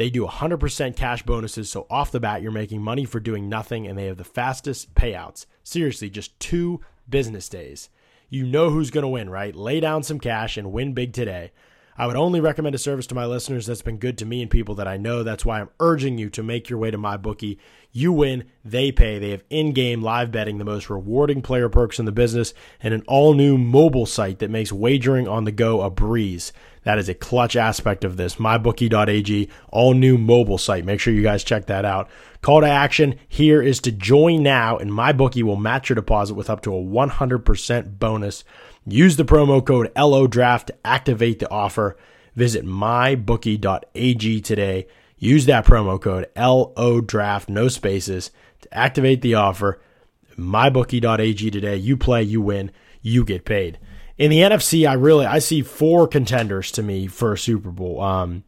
They 0.00 0.08
do 0.08 0.26
100% 0.26 0.96
cash 0.96 1.24
bonuses, 1.24 1.70
so 1.70 1.86
off 1.90 2.10
the 2.10 2.20
bat, 2.20 2.40
you're 2.40 2.52
making 2.52 2.80
money 2.80 3.04
for 3.04 3.20
doing 3.20 3.50
nothing, 3.50 3.86
and 3.86 3.98
they 3.98 4.06
have 4.06 4.16
the 4.16 4.24
fastest 4.24 4.94
payouts. 4.94 5.44
Seriously, 5.62 6.08
just 6.08 6.40
two 6.40 6.80
business 7.06 7.50
days. 7.50 7.90
You 8.30 8.46
know 8.46 8.70
who's 8.70 8.90
going 8.90 9.02
to 9.02 9.08
win, 9.08 9.28
right? 9.28 9.54
Lay 9.54 9.78
down 9.78 10.02
some 10.02 10.18
cash 10.18 10.56
and 10.56 10.72
win 10.72 10.94
big 10.94 11.12
today. 11.12 11.52
I 11.98 12.06
would 12.06 12.16
only 12.16 12.40
recommend 12.40 12.74
a 12.74 12.78
service 12.78 13.06
to 13.08 13.14
my 13.14 13.26
listeners 13.26 13.66
that's 13.66 13.82
been 13.82 13.98
good 13.98 14.16
to 14.16 14.24
me 14.24 14.40
and 14.40 14.50
people 14.50 14.74
that 14.76 14.88
I 14.88 14.96
know. 14.96 15.22
That's 15.22 15.44
why 15.44 15.60
I'm 15.60 15.68
urging 15.80 16.16
you 16.16 16.30
to 16.30 16.42
make 16.42 16.70
your 16.70 16.78
way 16.78 16.90
to 16.90 16.96
my 16.96 17.18
bookie. 17.18 17.58
You 17.92 18.10
win, 18.10 18.44
they 18.64 18.90
pay. 18.92 19.18
They 19.18 19.32
have 19.32 19.44
in-game 19.50 20.00
live 20.00 20.32
betting, 20.32 20.56
the 20.56 20.64
most 20.64 20.88
rewarding 20.88 21.42
player 21.42 21.68
perks 21.68 21.98
in 21.98 22.06
the 22.06 22.10
business, 22.10 22.54
and 22.82 22.94
an 22.94 23.02
all-new 23.06 23.58
mobile 23.58 24.06
site 24.06 24.38
that 24.38 24.48
makes 24.48 24.72
wagering 24.72 25.28
on 25.28 25.44
the 25.44 25.52
go 25.52 25.82
a 25.82 25.90
breeze. 25.90 26.54
That 26.84 26.98
is 26.98 27.08
a 27.08 27.14
clutch 27.14 27.56
aspect 27.56 28.04
of 28.04 28.16
this. 28.16 28.36
MyBookie.ag, 28.36 29.48
all 29.68 29.94
new 29.94 30.16
mobile 30.16 30.58
site. 30.58 30.84
Make 30.84 31.00
sure 31.00 31.12
you 31.12 31.22
guys 31.22 31.44
check 31.44 31.66
that 31.66 31.84
out. 31.84 32.08
Call 32.40 32.62
to 32.62 32.66
action 32.66 33.16
here 33.28 33.60
is 33.60 33.80
to 33.80 33.92
join 33.92 34.42
now, 34.42 34.78
and 34.78 34.90
MyBookie 34.90 35.42
will 35.42 35.56
match 35.56 35.90
your 35.90 35.96
deposit 35.96 36.34
with 36.34 36.48
up 36.48 36.62
to 36.62 36.74
a 36.74 36.82
100% 36.82 37.98
bonus 37.98 38.44
Use 38.86 39.16
the 39.16 39.24
promo 39.24 39.64
code 39.64 39.92
LODRAFT 39.94 40.66
to 40.66 40.86
activate 40.86 41.38
the 41.38 41.50
offer. 41.50 41.96
Visit 42.34 42.64
mybookie.ag 42.64 44.40
today. 44.40 44.86
Use 45.18 45.46
that 45.46 45.66
promo 45.66 46.00
code 46.00 46.28
LODRAFT, 46.34 47.48
no 47.50 47.68
spaces, 47.68 48.30
to 48.62 48.74
activate 48.74 49.20
the 49.20 49.34
offer. 49.34 49.80
Mybookie.ag 50.38 51.50
today. 51.50 51.76
You 51.76 51.96
play, 51.96 52.22
you 52.22 52.40
win, 52.40 52.70
you 53.02 53.24
get 53.24 53.44
paid. 53.44 53.78
In 54.20 54.30
the 54.30 54.40
NFC, 54.40 54.86
I 54.86 54.92
really 54.92 55.24
I 55.24 55.38
see 55.38 55.62
four 55.62 56.06
contenders 56.06 56.70
to 56.72 56.82
me 56.82 57.06
for 57.06 57.32
a 57.32 57.38
Super 57.38 57.70
Bowl. 57.70 58.02
Um, 58.02 58.44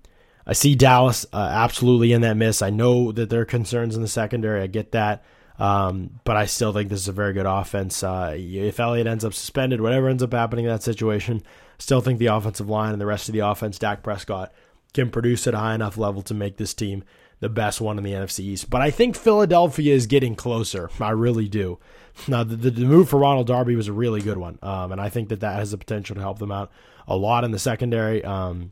I 0.46 0.52
see 0.52 0.74
Dallas 0.74 1.24
uh, 1.32 1.48
absolutely 1.50 2.12
in 2.12 2.20
that 2.20 2.36
miss. 2.36 2.60
I 2.60 2.68
know 2.68 3.10
that 3.10 3.30
there 3.30 3.40
are 3.40 3.46
concerns 3.46 3.96
in 3.96 4.02
the 4.02 4.08
secondary. 4.08 4.60
I 4.60 4.66
get 4.66 4.92
that. 4.92 5.24
Um, 5.58 6.20
but 6.24 6.36
I 6.36 6.44
still 6.44 6.74
think 6.74 6.90
this 6.90 7.00
is 7.00 7.08
a 7.08 7.12
very 7.12 7.32
good 7.32 7.46
offense. 7.46 8.02
Uh, 8.02 8.34
if 8.36 8.80
Elliott 8.80 9.06
ends 9.06 9.24
up 9.24 9.32
suspended, 9.32 9.80
whatever 9.80 10.10
ends 10.10 10.22
up 10.22 10.34
happening 10.34 10.66
in 10.66 10.70
that 10.70 10.82
situation, 10.82 11.42
still 11.78 12.02
think 12.02 12.18
the 12.18 12.26
offensive 12.26 12.68
line 12.68 12.92
and 12.92 13.00
the 13.00 13.06
rest 13.06 13.30
of 13.30 13.32
the 13.32 13.38
offense, 13.38 13.78
Dak 13.78 14.02
Prescott, 14.02 14.52
can 14.92 15.08
produce 15.08 15.46
at 15.46 15.54
a 15.54 15.58
high 15.58 15.74
enough 15.74 15.96
level 15.96 16.20
to 16.20 16.34
make 16.34 16.58
this 16.58 16.74
team 16.74 17.02
the 17.42 17.48
best 17.48 17.80
one 17.80 17.98
in 17.98 18.04
the 18.04 18.12
NFC 18.12 18.38
East. 18.38 18.70
But 18.70 18.82
I 18.82 18.92
think 18.92 19.16
Philadelphia 19.16 19.92
is 19.92 20.06
getting 20.06 20.36
closer. 20.36 20.88
I 21.00 21.10
really 21.10 21.48
do. 21.48 21.80
Now, 22.28 22.44
the, 22.44 22.54
the 22.54 22.84
move 22.84 23.08
for 23.08 23.18
Ronald 23.18 23.48
Darby 23.48 23.74
was 23.74 23.88
a 23.88 23.92
really 23.92 24.20
good 24.20 24.38
one, 24.38 24.60
um, 24.62 24.92
and 24.92 25.00
I 25.00 25.08
think 25.08 25.28
that 25.30 25.40
that 25.40 25.56
has 25.56 25.72
the 25.72 25.78
potential 25.78 26.14
to 26.14 26.20
help 26.20 26.38
them 26.38 26.52
out 26.52 26.70
a 27.08 27.16
lot 27.16 27.42
in 27.42 27.50
the 27.50 27.58
secondary. 27.58 28.24
Um, 28.24 28.70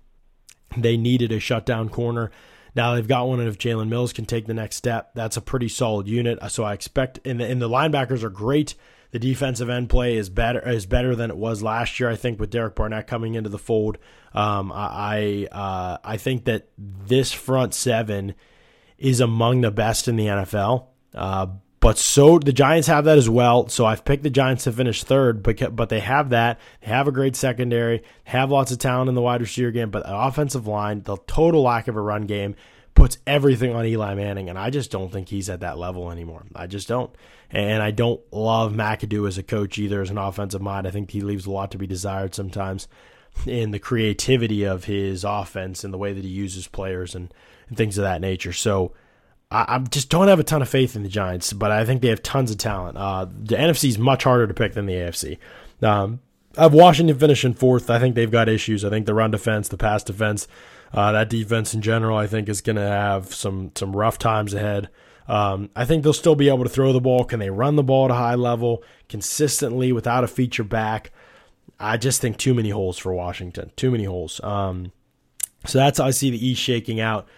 they 0.77 0.97
needed 0.97 1.33
a 1.33 1.41
shutdown 1.41 1.89
corner. 1.89 2.31
Now 2.77 2.95
they've 2.95 3.09
got 3.09 3.27
one, 3.27 3.41
and 3.41 3.49
if 3.49 3.59
Jalen 3.59 3.89
Mills 3.89 4.13
can 4.13 4.25
take 4.25 4.47
the 4.47 4.55
next 4.55 4.77
step, 4.77 5.11
that's 5.15 5.37
a 5.37 5.41
pretty 5.41 5.69
solid 5.69 6.07
unit. 6.07 6.39
So 6.53 6.63
I 6.63 6.73
expect, 6.73 7.19
and 7.25 7.41
the, 7.41 7.47
and 7.47 7.61
the 7.61 7.69
linebackers 7.69 8.23
are 8.23 8.31
great. 8.31 8.77
The 9.11 9.19
defensive 9.19 9.69
end 9.69 9.91
play 9.91 10.17
is 10.17 10.31
better 10.31 10.61
is 10.69 10.87
better 10.87 11.17
than 11.17 11.31
it 11.31 11.37
was 11.37 11.61
last 11.61 11.99
year. 11.99 12.09
I 12.09 12.15
think 12.15 12.39
with 12.39 12.51
Derek 12.51 12.77
Barnett 12.77 13.09
coming 13.09 13.35
into 13.35 13.51
the 13.51 13.59
fold, 13.59 13.99
um, 14.33 14.71
I 14.73 15.49
uh, 15.51 15.99
I 16.05 16.17
think 16.19 16.45
that 16.45 16.69
this 16.79 17.33
front 17.33 17.75
seven 17.75 18.37
is 19.01 19.21
among 19.21 19.63
the 19.63 19.71
best 19.71 20.07
in 20.07 20.17
the 20.17 20.27
NFL. 20.27 20.87
Uh, 21.15 21.47
but 21.81 21.97
so 21.97 22.39
the 22.39 22.53
Giants 22.53 22.89
have 22.89 23.07
that 23.07 23.17
as 23.17 23.29
well. 23.29 23.69
So 23.69 23.87
I've 23.87 24.05
picked 24.05 24.23
the 24.23 24.31
Giants 24.31 24.65
to 24.65 24.73
finish 24.73 25.03
third, 25.03 25.43
but 25.43 25.75
but 25.75 25.89
they 25.89 26.01
have 26.01 26.29
that. 26.31 26.61
They 26.83 26.89
have 26.89 27.09
a 27.09 27.13
great 27.13 27.35
secondary, 27.35 28.03
have 28.25 28.51
lots 28.51 28.71
of 28.71 28.79
talent 28.79 29.09
in 29.09 29.15
the 29.15 29.23
wide 29.23 29.41
receiver 29.41 29.71
game, 29.71 29.91
but 29.91 30.05
the 30.05 30.17
offensive 30.17 30.67
line, 30.67 31.03
the 31.03 31.17
total 31.27 31.63
lack 31.63 31.89
of 31.89 31.97
a 31.97 32.01
run 32.01 32.27
game 32.27 32.55
puts 32.95 33.17
everything 33.27 33.75
on 33.75 33.87
Eli 33.87 34.15
Manning, 34.15 34.51
and 34.51 34.59
I 34.59 34.69
just 34.69 34.91
don't 34.91 35.11
think 35.11 35.31
he's 35.31 35.49
at 35.49 35.61
that 35.61 35.79
level 35.79 36.11
anymore. 36.11 36.45
I 36.55 36.67
just 36.67 36.87
don't. 36.87 37.11
And 37.51 37.83
I 37.83 37.93
don't 37.93 38.21
love 38.31 38.75
McAdoo 38.75 39.27
as 39.27 39.39
a 39.39 39.43
coach 39.43 39.79
either, 39.79 40.03
as 40.03 40.11
an 40.11 40.19
offensive 40.19 40.61
mind. 40.61 40.87
I 40.87 40.91
think 40.91 41.11
he 41.11 41.23
leaves 41.23 41.47
a 41.47 41.51
lot 41.51 41.71
to 41.71 41.79
be 41.79 41.87
desired 41.87 42.35
sometimes 42.35 42.89
in 43.47 43.71
the 43.71 43.79
creativity 43.79 44.65
of 44.65 44.85
his 44.85 45.25
offense 45.25 45.83
and 45.83 45.95
the 45.95 45.99
way 45.99 46.13
that 46.13 46.25
he 46.25 46.31
uses 46.31 46.69
players 46.69 47.15
and, 47.15 47.33
and 47.71 47.79
things 47.79 47.97
of 47.97 48.03
that 48.03 48.21
nature. 48.21 48.53
So 48.53 48.93
I, 49.51 49.77
I, 49.77 49.79
just 49.79 50.11
don't 50.11 50.29
have 50.29 50.39
a 50.39 50.45
ton 50.45 50.61
of 50.61 50.69
faith 50.69 50.95
in 50.95 51.03
the 51.03 51.09
Giants, 51.09 51.55
but 51.55 51.71
I 51.71 51.87
think 51.87 52.03
they 52.03 52.09
have 52.09 52.23
tons 52.23 52.51
of 52.51 52.59
talent. 52.59 52.99
Uh, 52.99 53.25
the 53.25 53.57
NFC 53.57 53.89
is 53.89 53.99
much 53.99 54.25
harder 54.25 54.47
to 54.47 54.53
pick 54.53 54.75
than 54.75 54.87
the 54.87 54.93
AFC. 54.95 55.39
Um, 55.83 56.21
I 56.59 56.65
have 56.65 56.75
Washington 56.75 57.19
finishing 57.19 57.55
fourth. 57.55 57.89
I 57.89 57.99
think 57.99 58.15
they've 58.15 58.31
got 58.31 58.49
issues. 58.49 58.85
I 58.85 58.91
think 58.91 59.07
the 59.07 59.15
run 59.15 59.31
defense, 59.31 59.69
the 59.69 59.79
pass 59.79 60.03
defense, 60.05 60.47
uh, 60.93 61.13
that 61.13 61.31
defense 61.31 61.73
in 61.73 61.81
general, 61.81 62.19
I 62.19 62.27
think 62.27 62.49
is 62.49 62.61
going 62.61 62.77
to 62.77 62.83
have 62.83 63.33
some 63.33 63.71
some 63.77 63.97
rough 63.97 64.19
times 64.19 64.53
ahead. 64.53 64.91
Um, 65.29 65.71
I 65.77 65.85
think 65.85 66.03
they'll 66.03 66.13
still 66.13 66.35
be 66.35 66.49
able 66.49 66.65
to 66.65 66.69
throw 66.69 66.93
the 66.93 67.01
ball. 67.01 67.25
Can 67.25 67.39
they 67.39 67.51
run 67.51 67.77
the 67.77 67.85
ball 67.85 68.07
at 68.07 68.11
a 68.11 68.15
high 68.15 68.35
level 68.35 68.83
consistently 69.09 69.93
without 69.93 70.25
a 70.25 70.29
feature 70.29 70.65
back? 70.65 71.13
I 71.79 71.97
just 71.97 72.21
think 72.21 72.37
too 72.37 72.53
many 72.53 72.71
holes 72.71 72.99
for 72.99 73.15
Washington. 73.15 73.71
Too 73.77 73.93
many 73.93 74.05
holes. 74.05 74.43
Um, 74.43 74.91
so 75.67 75.79
that's 75.79 75.99
how 75.99 76.07
I 76.07 76.11
see 76.11 76.31
the 76.31 76.45
East 76.45 76.61
shaking 76.61 77.01
out. 77.01 77.29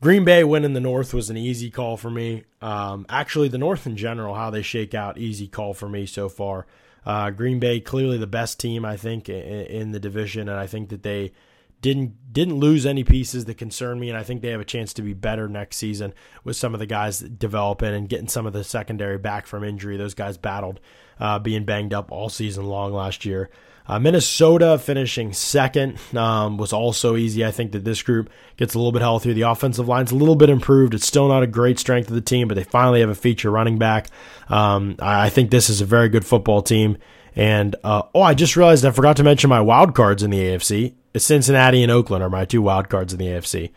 Green 0.00 0.24
Bay 0.24 0.44
winning 0.44 0.74
the 0.74 0.80
North 0.80 1.14
was 1.14 1.30
an 1.30 1.36
easy 1.36 1.70
call 1.70 1.96
for 1.96 2.10
me. 2.10 2.44
Um, 2.60 3.06
actually, 3.08 3.48
the 3.48 3.58
North 3.58 3.86
in 3.86 3.96
general, 3.96 4.34
how 4.34 4.50
they 4.50 4.62
shake 4.62 4.94
out, 4.94 5.18
easy 5.18 5.48
call 5.48 5.72
for 5.72 5.88
me 5.88 6.04
so 6.04 6.28
far. 6.28 6.66
Uh, 7.04 7.30
Green 7.30 7.58
Bay 7.58 7.80
clearly 7.80 8.18
the 8.18 8.26
best 8.26 8.60
team, 8.60 8.84
I 8.84 8.96
think, 8.96 9.28
in, 9.28 9.36
in, 9.36 9.92
the 9.92 10.00
division, 10.00 10.48
and 10.48 10.58
I 10.58 10.66
think 10.66 10.90
that 10.90 11.02
they 11.02 11.32
didn't 11.80 12.32
didn't 12.32 12.56
lose 12.56 12.84
any 12.84 13.04
pieces 13.04 13.44
that 13.44 13.58
concern 13.58 14.00
me, 14.00 14.08
and 14.08 14.18
I 14.18 14.22
think 14.22 14.42
they 14.42 14.50
have 14.50 14.60
a 14.60 14.64
chance 14.64 14.92
to 14.94 15.02
be 15.02 15.14
better 15.14 15.48
next 15.48 15.76
season 15.76 16.14
with 16.42 16.56
some 16.56 16.74
of 16.74 16.80
the 16.80 16.86
guys 16.86 17.20
developing 17.20 17.94
and 17.94 18.08
getting 18.08 18.28
some 18.28 18.44
of 18.44 18.52
the 18.52 18.64
secondary 18.64 19.18
back 19.18 19.46
from 19.46 19.62
injury. 19.62 19.96
Those 19.96 20.14
guys 20.14 20.36
battled 20.36 20.80
uh, 21.20 21.38
being 21.38 21.64
banged 21.64 21.94
up 21.94 22.10
all 22.10 22.28
season 22.28 22.66
long 22.66 22.92
last 22.92 23.24
year. 23.24 23.50
Uh, 23.88 23.98
Minnesota 23.98 24.78
finishing 24.78 25.32
second 25.32 25.98
um, 26.14 26.56
was 26.56 26.72
also 26.72 27.16
easy. 27.16 27.44
I 27.44 27.50
think 27.50 27.72
that 27.72 27.84
this 27.84 28.02
group 28.02 28.30
gets 28.56 28.74
a 28.74 28.78
little 28.78 28.92
bit 28.92 29.02
healthier. 29.02 29.32
The 29.32 29.42
offensive 29.42 29.86
line's 29.86 30.10
a 30.10 30.16
little 30.16 30.34
bit 30.34 30.50
improved. 30.50 30.94
It's 30.94 31.06
still 31.06 31.28
not 31.28 31.42
a 31.42 31.46
great 31.46 31.78
strength 31.78 32.08
of 32.08 32.14
the 32.14 32.20
team, 32.20 32.48
but 32.48 32.54
they 32.54 32.64
finally 32.64 33.00
have 33.00 33.10
a 33.10 33.14
feature 33.14 33.50
running 33.50 33.78
back. 33.78 34.08
Um, 34.48 34.96
I 34.98 35.28
think 35.28 35.50
this 35.50 35.70
is 35.70 35.80
a 35.80 35.84
very 35.84 36.08
good 36.08 36.26
football 36.26 36.62
team. 36.62 36.98
And 37.36 37.76
uh, 37.84 38.02
oh, 38.14 38.22
I 38.22 38.34
just 38.34 38.56
realized 38.56 38.84
I 38.84 38.90
forgot 38.90 39.16
to 39.18 39.22
mention 39.22 39.50
my 39.50 39.60
wild 39.60 39.94
cards 39.94 40.22
in 40.22 40.30
the 40.30 40.38
AFC. 40.38 40.94
Cincinnati 41.16 41.82
and 41.82 41.92
Oakland 41.92 42.24
are 42.24 42.30
my 42.30 42.44
two 42.44 42.62
wild 42.62 42.88
cards 42.88 43.12
in 43.12 43.18
the 43.18 43.26
AFC. 43.26 43.70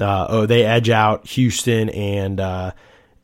Uh, 0.00 0.26
oh, 0.28 0.46
they 0.46 0.64
edge 0.64 0.88
out 0.88 1.26
Houston 1.26 1.90
and 1.90 2.40
uh, 2.40 2.72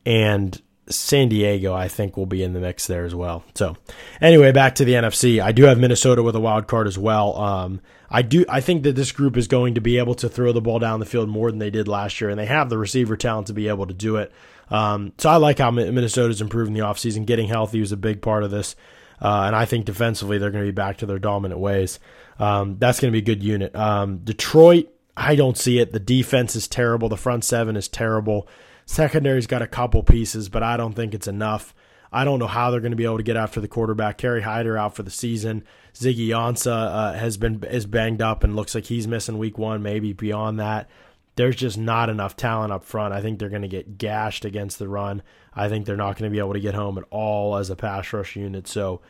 and 0.05 0.61
San 0.89 1.29
Diego, 1.29 1.73
I 1.73 1.87
think, 1.87 2.17
will 2.17 2.25
be 2.25 2.43
in 2.43 2.53
the 2.53 2.59
mix 2.59 2.87
there 2.87 3.05
as 3.05 3.13
well. 3.13 3.43
So, 3.55 3.75
anyway, 4.21 4.51
back 4.51 4.75
to 4.75 4.85
the 4.85 4.93
NFC. 4.93 5.41
I 5.41 5.51
do 5.51 5.63
have 5.63 5.79
Minnesota 5.79 6.23
with 6.23 6.35
a 6.35 6.39
wild 6.39 6.67
card 6.67 6.87
as 6.87 6.97
well. 6.97 7.37
Um, 7.37 7.81
I 8.09 8.21
do. 8.21 8.45
I 8.47 8.61
think 8.61 8.83
that 8.83 8.95
this 8.95 9.11
group 9.11 9.37
is 9.37 9.47
going 9.47 9.75
to 9.75 9.81
be 9.81 9.97
able 9.97 10.15
to 10.15 10.29
throw 10.29 10.51
the 10.51 10.61
ball 10.61 10.79
down 10.79 10.99
the 10.99 11.05
field 11.05 11.29
more 11.29 11.51
than 11.51 11.59
they 11.59 11.69
did 11.69 11.87
last 11.87 12.21
year, 12.21 12.29
and 12.29 12.39
they 12.39 12.45
have 12.45 12.69
the 12.69 12.77
receiver 12.77 13.17
talent 13.17 13.47
to 13.47 13.53
be 13.53 13.67
able 13.67 13.87
to 13.87 13.93
do 13.93 14.17
it. 14.17 14.31
Um, 14.69 15.13
so, 15.17 15.29
I 15.29 15.37
like 15.37 15.59
how 15.59 15.71
Minnesota's 15.71 16.41
improving 16.41 16.73
the 16.73 16.81
offseason. 16.81 17.25
Getting 17.25 17.47
healthy 17.47 17.79
was 17.79 17.91
a 17.91 17.97
big 17.97 18.21
part 18.21 18.43
of 18.43 18.51
this, 18.51 18.75
uh, 19.21 19.43
and 19.47 19.55
I 19.55 19.65
think 19.65 19.85
defensively 19.85 20.37
they're 20.37 20.51
going 20.51 20.63
to 20.63 20.71
be 20.71 20.75
back 20.75 20.97
to 20.97 21.05
their 21.05 21.19
dominant 21.19 21.59
ways. 21.59 21.99
Um, 22.39 22.77
that's 22.77 22.99
going 22.99 23.11
to 23.11 23.19
be 23.19 23.23
a 23.23 23.35
good 23.35 23.43
unit. 23.43 23.75
Um, 23.75 24.19
Detroit, 24.19 24.89
I 25.17 25.35
don't 25.35 25.57
see 25.57 25.79
it. 25.79 25.91
The 25.91 25.99
defense 25.99 26.55
is 26.55 26.67
terrible. 26.67 27.09
The 27.09 27.17
front 27.17 27.43
seven 27.43 27.75
is 27.75 27.87
terrible. 27.87 28.47
Secondary's 28.87 29.47
got 29.47 29.61
a 29.61 29.67
couple 29.67 30.01
pieces, 30.01 30.47
but 30.47 30.63
I 30.63 30.77
don't 30.77 30.93
think 30.93 31.13
it's 31.13 31.27
enough. 31.27 31.75
I 32.09 32.23
don't 32.23 32.39
know 32.39 32.47
how 32.47 32.71
they're 32.71 32.79
going 32.79 32.93
to 32.93 32.97
be 32.97 33.03
able 33.03 33.17
to 33.17 33.23
get 33.23 33.35
after 33.35 33.59
the 33.59 33.67
quarterback. 33.67 34.17
Kerry 34.17 34.41
Hyder 34.41 34.77
out 34.77 34.95
for 34.95 35.03
the 35.03 35.11
season. 35.11 35.65
Ziggy 35.93 36.29
Ansah 36.29 36.71
uh, 36.71 37.13
has 37.13 37.35
been 37.35 37.61
is 37.65 37.85
banged 37.85 38.21
up 38.21 38.45
and 38.45 38.55
looks 38.55 38.73
like 38.73 38.85
he's 38.85 39.05
missing 39.05 39.37
week 39.37 39.57
one, 39.57 39.83
maybe 39.83 40.13
beyond 40.13 40.57
that. 40.61 40.89
There's 41.35 41.57
just 41.57 41.77
not 41.77 42.09
enough 42.09 42.37
talent 42.37 42.71
up 42.71 42.85
front. 42.85 43.13
I 43.13 43.21
think 43.21 43.39
they're 43.39 43.49
going 43.49 43.61
to 43.61 43.67
get 43.67 43.97
gashed 43.97 44.45
against 44.45 44.79
the 44.79 44.87
run. 44.87 45.21
I 45.53 45.67
think 45.67 45.85
they're 45.85 45.97
not 45.97 46.17
going 46.17 46.31
to 46.31 46.33
be 46.33 46.39
able 46.39 46.53
to 46.53 46.59
get 46.61 46.73
home 46.73 46.97
at 46.97 47.03
all 47.11 47.57
as 47.57 47.69
a 47.69 47.75
pass 47.75 48.11
rush 48.13 48.37
unit. 48.37 48.69
So, 48.69 49.01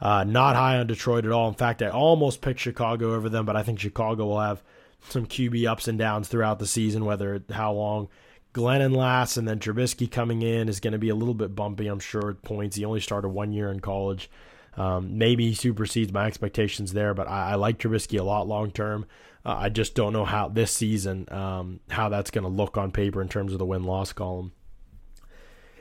uh, 0.00 0.22
not 0.22 0.54
high 0.54 0.78
on 0.78 0.86
Detroit 0.86 1.26
at 1.26 1.32
all. 1.32 1.48
In 1.48 1.54
fact, 1.54 1.82
I 1.82 1.88
almost 1.88 2.40
picked 2.40 2.60
Chicago 2.60 3.14
over 3.14 3.28
them, 3.28 3.46
but 3.46 3.56
I 3.56 3.64
think 3.64 3.80
Chicago 3.80 4.26
will 4.26 4.40
have 4.40 4.62
some 5.08 5.26
QB 5.26 5.66
ups 5.66 5.88
and 5.88 5.98
downs 5.98 6.28
throughout 6.28 6.60
the 6.60 6.66
season, 6.66 7.04
whether 7.04 7.42
how 7.50 7.72
long 7.72 8.08
Glennon 8.54 8.96
last, 8.96 9.36
and 9.36 9.46
then 9.46 9.58
Trubisky 9.58 10.10
coming 10.10 10.42
in 10.42 10.68
is 10.68 10.80
going 10.80 10.92
to 10.92 10.98
be 10.98 11.08
a 11.10 11.14
little 11.14 11.34
bit 11.34 11.54
bumpy, 11.54 11.88
I'm 11.88 12.00
sure, 12.00 12.30
at 12.30 12.42
points. 12.42 12.76
He 12.76 12.84
only 12.84 13.00
started 13.00 13.28
one 13.28 13.52
year 13.52 13.70
in 13.70 13.80
college. 13.80 14.30
Um, 14.76 15.18
maybe 15.18 15.48
he 15.48 15.54
supersedes 15.54 16.12
my 16.12 16.26
expectations 16.26 16.92
there, 16.92 17.14
but 17.14 17.28
I, 17.28 17.50
I 17.50 17.54
like 17.56 17.78
Trubisky 17.78 18.18
a 18.18 18.22
lot 18.22 18.48
long 18.48 18.70
term. 18.70 19.06
Uh, 19.44 19.56
I 19.58 19.68
just 19.68 19.94
don't 19.94 20.12
know 20.12 20.24
how 20.24 20.48
this 20.48 20.72
season 20.72 21.26
um, 21.30 21.80
how 21.90 22.08
that's 22.08 22.30
going 22.30 22.44
to 22.44 22.50
look 22.50 22.78
on 22.78 22.90
paper 22.90 23.20
in 23.20 23.28
terms 23.28 23.52
of 23.52 23.58
the 23.58 23.66
win 23.66 23.84
loss 23.84 24.12
column. 24.12 24.52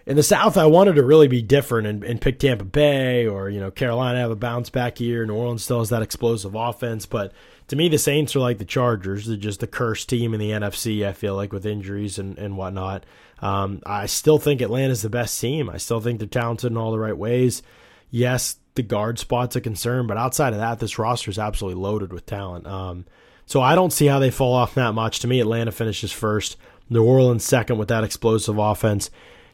In 0.06 0.18
the 0.18 0.24
South, 0.24 0.58
I 0.58 0.66
wanted 0.66 0.96
to 0.96 1.04
really 1.04 1.30
be 1.30 1.42
different 1.42 1.88
and, 1.88 2.04
and 2.04 2.20
pick 2.20 2.38
Tampa 2.38 2.66
Bay 2.66 3.26
or 3.26 3.50
you 3.50 3.60
know 3.60 3.72
Carolina 3.72 4.20
have 4.20 4.32
a 4.32 4.36
bounce 4.36 4.70
back 4.70 5.00
year. 5.00 5.26
New 5.26 5.34
Orleans 5.36 5.64
still 5.64 5.80
has 5.80 5.90
that 5.90 6.02
explosive 6.02 6.56
offense, 6.56 7.06
but 7.06 7.32
to 7.70 7.78
me, 7.78 7.88
the 7.88 7.98
Saints 7.98 8.36
are 8.36 8.40
like 8.40 8.58
the 8.58 8.66
Chargers. 8.66 9.28
They're 9.28 9.38
just 9.38 9.62
the 9.62 9.68
cursed 9.68 10.10
team 10.10 10.34
in 10.34 10.40
the 10.42 10.52
NFC, 10.52 11.08
I 11.08 11.14
feel 11.14 11.36
like, 11.36 11.54
with 11.54 11.66
injuries 11.66 12.20
and, 12.20 12.38
and 12.38 12.58
whatnot. 12.58 13.06
Um, 13.42 13.82
I 13.86 14.06
still 14.06 14.38
think 14.40 14.62
Atlanta's 14.62 15.02
the 15.02 15.10
best 15.10 15.40
team. 15.40 15.70
I 15.70 15.78
still 15.78 16.02
think 16.02 16.20
they're 16.20 16.28
talented 16.28 16.72
in 16.72 16.78
all 16.78 16.92
the 16.92 17.00
right 17.00 17.18
ways. 17.18 17.64
Yes, 18.12 18.58
the 18.76 18.84
guard 18.84 19.20
spot's 19.20 19.56
a 19.56 19.62
concern, 19.62 20.08
but 20.08 20.18
outside 20.18 20.54
of 20.54 20.60
that, 20.60 20.80
this 20.80 21.00
roster 21.00 21.32
is 21.32 21.40
absolutely 21.40 21.82
loaded 21.82 22.12
with 22.12 22.26
talent. 22.26 22.68
Um, 22.68 23.06
so 23.46 23.62
I 23.62 23.76
don't 23.76 23.94
see 23.94 24.08
how 24.08 24.20
they 24.20 24.32
fall 24.32 24.54
off 24.54 24.76
that 24.76 24.94
much. 24.94 25.20
To 25.20 25.28
me, 25.28 25.40
Atlanta 25.40 25.72
finishes 25.72 26.12
first, 26.12 26.58
New 26.90 27.04
Orleans 27.04 27.44
second 27.44 27.78
with 27.78 27.88
that 27.88 28.04
explosive 28.04 28.58
offense. 28.58 29.10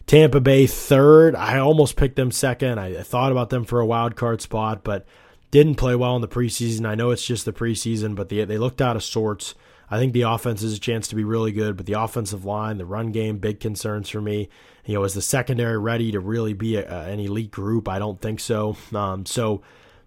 Tampa 0.10 0.40
Bay 0.40 0.66
third. 0.66 1.36
I 1.36 1.60
almost 1.60 1.96
picked 1.96 2.16
them 2.16 2.32
second. 2.32 2.80
I, 2.80 3.04
thought 3.04 3.32
about 3.32 3.52
them 3.52 3.64
for 3.64 3.80
a 3.80 3.86
wild 3.86 4.16
card 4.16 4.42
spot, 4.42 4.84
but 4.84 5.06
didn't 5.52 5.76
play 5.76 5.96
well 5.96 6.16
in 6.16 6.24
the 6.24 6.28
preseason. 6.28 6.88
I 6.88 6.96
know 6.96 7.12
it's 7.12 7.24
just 7.24 7.46
the 7.46 7.54
preseason, 7.54 8.16
but 8.16 8.30
they, 8.30 8.44
they 8.44 8.58
looked 8.58 8.82
out 8.82 8.96
of 8.96 9.04
sorts. 9.04 9.54
I 9.88 10.00
think 10.00 10.14
the 10.14 10.24
offense 10.24 10.64
is 10.64 10.76
a 10.76 10.80
chance 10.80 11.08
to 11.10 11.16
be 11.16 11.24
really 11.24 11.52
good, 11.52 11.78
but 11.78 11.86
the 11.86 11.94
offensive 11.94 12.44
line, 12.44 12.80
the 12.80 12.88
run 12.88 13.12
game, 13.12 13.38
big 13.38 13.60
concerns 13.60 14.10
for 14.10 14.20
me. 14.20 14.50
You 14.84 14.96
know, 14.96 15.04
is 15.04 15.14
the 15.14 15.22
secondary 15.22 15.78
ready 15.78 16.12
to 16.12 16.20
really 16.20 16.54
be 16.54 16.78
a, 16.78 16.88
an 16.88 17.20
elite 17.20 17.52
group? 17.52 17.88
I 17.88 18.00
don't 18.00 18.20
think 18.20 18.40
so. 18.40 18.78
Um, 18.92 19.28
so 19.28 19.62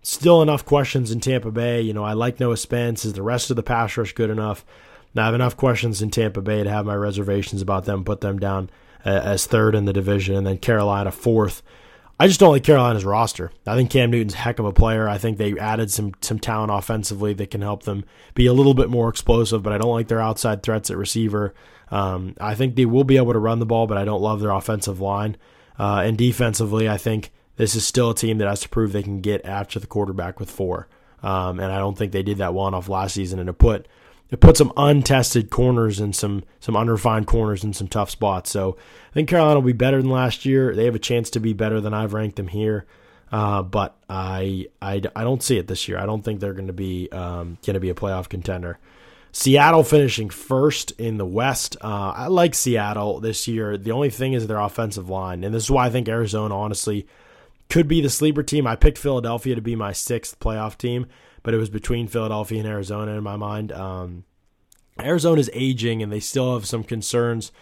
Still 0.05 0.43
enough 0.43 0.65
questions 0.65 1.13
in 1.13 1.21
Tampa 1.21 1.53
Bay. 1.53 1.81
You 1.81 1.93
know, 1.93 2.03
I 2.03 2.15
like 2.15 2.41
Noah 2.41 2.57
Spence. 2.57 3.05
Is 3.05 3.13
the 3.13 3.23
rest 3.23 3.51
of 3.51 3.57
the 3.57 3.63
pass 3.63 3.97
rush 3.97 4.13
good 4.15 4.31
enough? 4.31 4.65
Now, 5.15 5.23
I 5.23 5.27
have 5.27 5.35
enough 5.37 5.57
questions 5.57 6.03
in 6.03 6.11
Tampa 6.11 6.41
Bay 6.41 6.65
to 6.65 6.71
have 6.71 6.87
my 6.87 6.97
reservations 6.97 7.63
about 7.63 7.85
them, 7.85 8.03
put 8.03 8.21
them 8.21 8.41
down 8.41 8.69
as 9.05 9.47
third 9.47 9.75
in 9.75 9.85
the 9.85 9.93
division, 9.93 10.37
and 10.37 10.47
then 10.47 10.59
Carolina 10.59 11.11
fourth. 11.11 11.63
I 12.21 12.29
just 12.29 12.39
don't 12.39 12.53
like 12.53 12.63
Carolina's 12.63 13.05
roster. 13.05 13.51
I 13.67 13.75
think 13.75 13.91
Cam 13.91 14.11
Newton's 14.11 14.35
heck 14.35 14.61
of 14.61 14.65
a 14.65 14.73
player. 14.73 15.09
I 15.09 15.19
think 15.19 15.39
they 15.39 15.59
added 15.59 15.91
some 15.91 16.13
some 16.21 16.39
talent 16.39 16.71
offensively 16.71 17.33
that 17.35 17.51
can 17.51 17.63
help 17.63 17.83
them 17.83 18.05
be 18.35 18.47
a 18.47 18.53
little 18.53 18.75
bit 18.75 18.91
more 18.91 19.09
explosive, 19.09 19.63
but 19.63 19.73
I 19.73 19.79
don't 19.79 19.91
like 19.91 20.09
their 20.09 20.21
outside 20.21 20.63
threats 20.63 20.91
at 20.91 20.97
receiver. 20.97 21.53
Um, 21.91 22.35
I 22.41 22.55
think 22.55 22.77
they 22.77 22.87
will 22.87 23.05
be 23.05 23.17
able 23.17 23.33
to 23.33 23.39
run 23.39 23.59
the 23.59 23.67
ball, 23.67 23.87
but 23.87 23.99
I 23.99 24.05
don't 24.05 24.23
love 24.23 24.41
their 24.41 24.51
offensive 24.51 25.01
line. 25.01 25.37
Uh, 25.79 26.03
and 26.05 26.17
defensively, 26.17 26.89
I 26.89 26.97
think 26.97 27.33
this 27.57 27.75
is 27.75 27.87
still 27.87 28.11
a 28.11 28.15
team 28.15 28.39
that 28.39 28.49
has 28.49 28.61
to 28.61 28.69
prove 28.69 28.93
they 28.93 29.03
can 29.03 29.21
get 29.21 29.45
after 29.45 29.79
the 29.79 29.87
quarterback 29.87 30.39
with 30.39 30.51
four. 30.51 30.89
Um, 31.23 31.61
and 31.61 31.73
I 31.73 31.79
don't 31.79 31.97
think 31.97 32.13
they 32.13 32.23
did 32.23 32.39
that 32.39 32.55
well 32.55 32.69
enough 32.69 32.89
last 32.89 33.15
season, 33.15 33.39
and 33.39 33.49
it 33.49 33.59
put 33.59 33.89
it 34.33 34.41
put 34.41 34.57
some 34.57 34.73
untested 34.79 35.51
corners 35.51 36.01
and 36.01 36.17
some 36.17 36.43
some 36.59 36.75
unrefined 36.75 37.27
corners 37.27 37.63
in 37.63 37.75
some 37.75 37.87
tough 37.87 38.11
spots. 38.11 38.51
So 38.51 38.77
I 39.11 39.15
think 39.15 39.29
Carolina 39.29 39.61
will 39.61 39.67
be 39.67 39.73
better 39.75 40.01
than 40.01 40.11
last 40.11 40.47
year. 40.47 40.75
They 40.75 40.87
have 40.87 40.95
a 40.95 40.99
chance 40.99 41.29
to 41.31 41.41
be 41.41 41.53
better 41.53 41.81
than 41.81 41.93
I've 41.93 42.15
ranked 42.15 42.37
them 42.37 42.49
here. 42.49 42.87
Uh, 43.31 43.63
but 43.63 43.97
I, 44.11 44.67
I, 44.81 45.01
I 45.17 45.25
don't 45.25 45.43
see 45.43 45.57
it 45.57 45.67
this 45.67 45.89
year. 45.89 45.99
I 45.99 46.05
don't 46.05 46.23
think 46.23 46.41
they're 46.41 46.53
going 46.53 46.67
to 46.67 46.73
be 46.73 47.11
um, 47.13 47.59
going 47.65 47.75
to 47.75 47.81
be 47.81 47.91
a 47.91 47.95
playoff 47.95 48.29
contender. 48.29 48.79
Seattle 49.33 49.85
finishing 49.85 50.29
first 50.29 50.93
in 50.93 51.17
the 51.17 51.25
West. 51.25 51.77
Uh, 51.81 52.13
I 52.15 52.27
like 52.27 52.55
Seattle 52.55 53.21
this 53.21 53.49
year. 53.49 53.79
The 53.79 53.93
only 53.93 54.11
thing 54.11 54.35
is 54.35 54.47
their 54.47 54.59
offensive 54.59 55.09
line, 55.09 55.45
and 55.45 55.55
this 55.55 55.65
is 55.65 55.71
why 55.71 55.87
I 55.87 55.91
think 55.91 56.09
Arizona 56.09 56.59
honestly 56.59 57.07
could 57.71 57.89
be 57.89 58.03
the 58.03 58.11
sleeper 58.11 58.43
team. 58.43 58.67
I 58.67 58.77
picked 58.77 58.99
Philadelphia 58.99 59.55
to 59.55 59.63
be 59.63 59.77
my 59.77 59.93
sixth 59.93 60.39
playoff 60.39 60.77
team, 60.77 61.07
but 61.43 61.55
it 61.55 61.59
was 61.59 61.71
between 61.71 62.09
Philadelphia 62.09 62.59
and 62.61 62.69
Arizona 62.69 63.13
in 63.13 63.23
my 63.23 63.37
mind. 63.37 63.73
Um, 63.73 64.25
Arizona's 65.01 65.51
aging, 65.53 66.03
and 66.03 66.13
they 66.13 66.21
still 66.21 66.55
have 66.55 66.67
some 66.67 66.85
concerns 66.85 67.53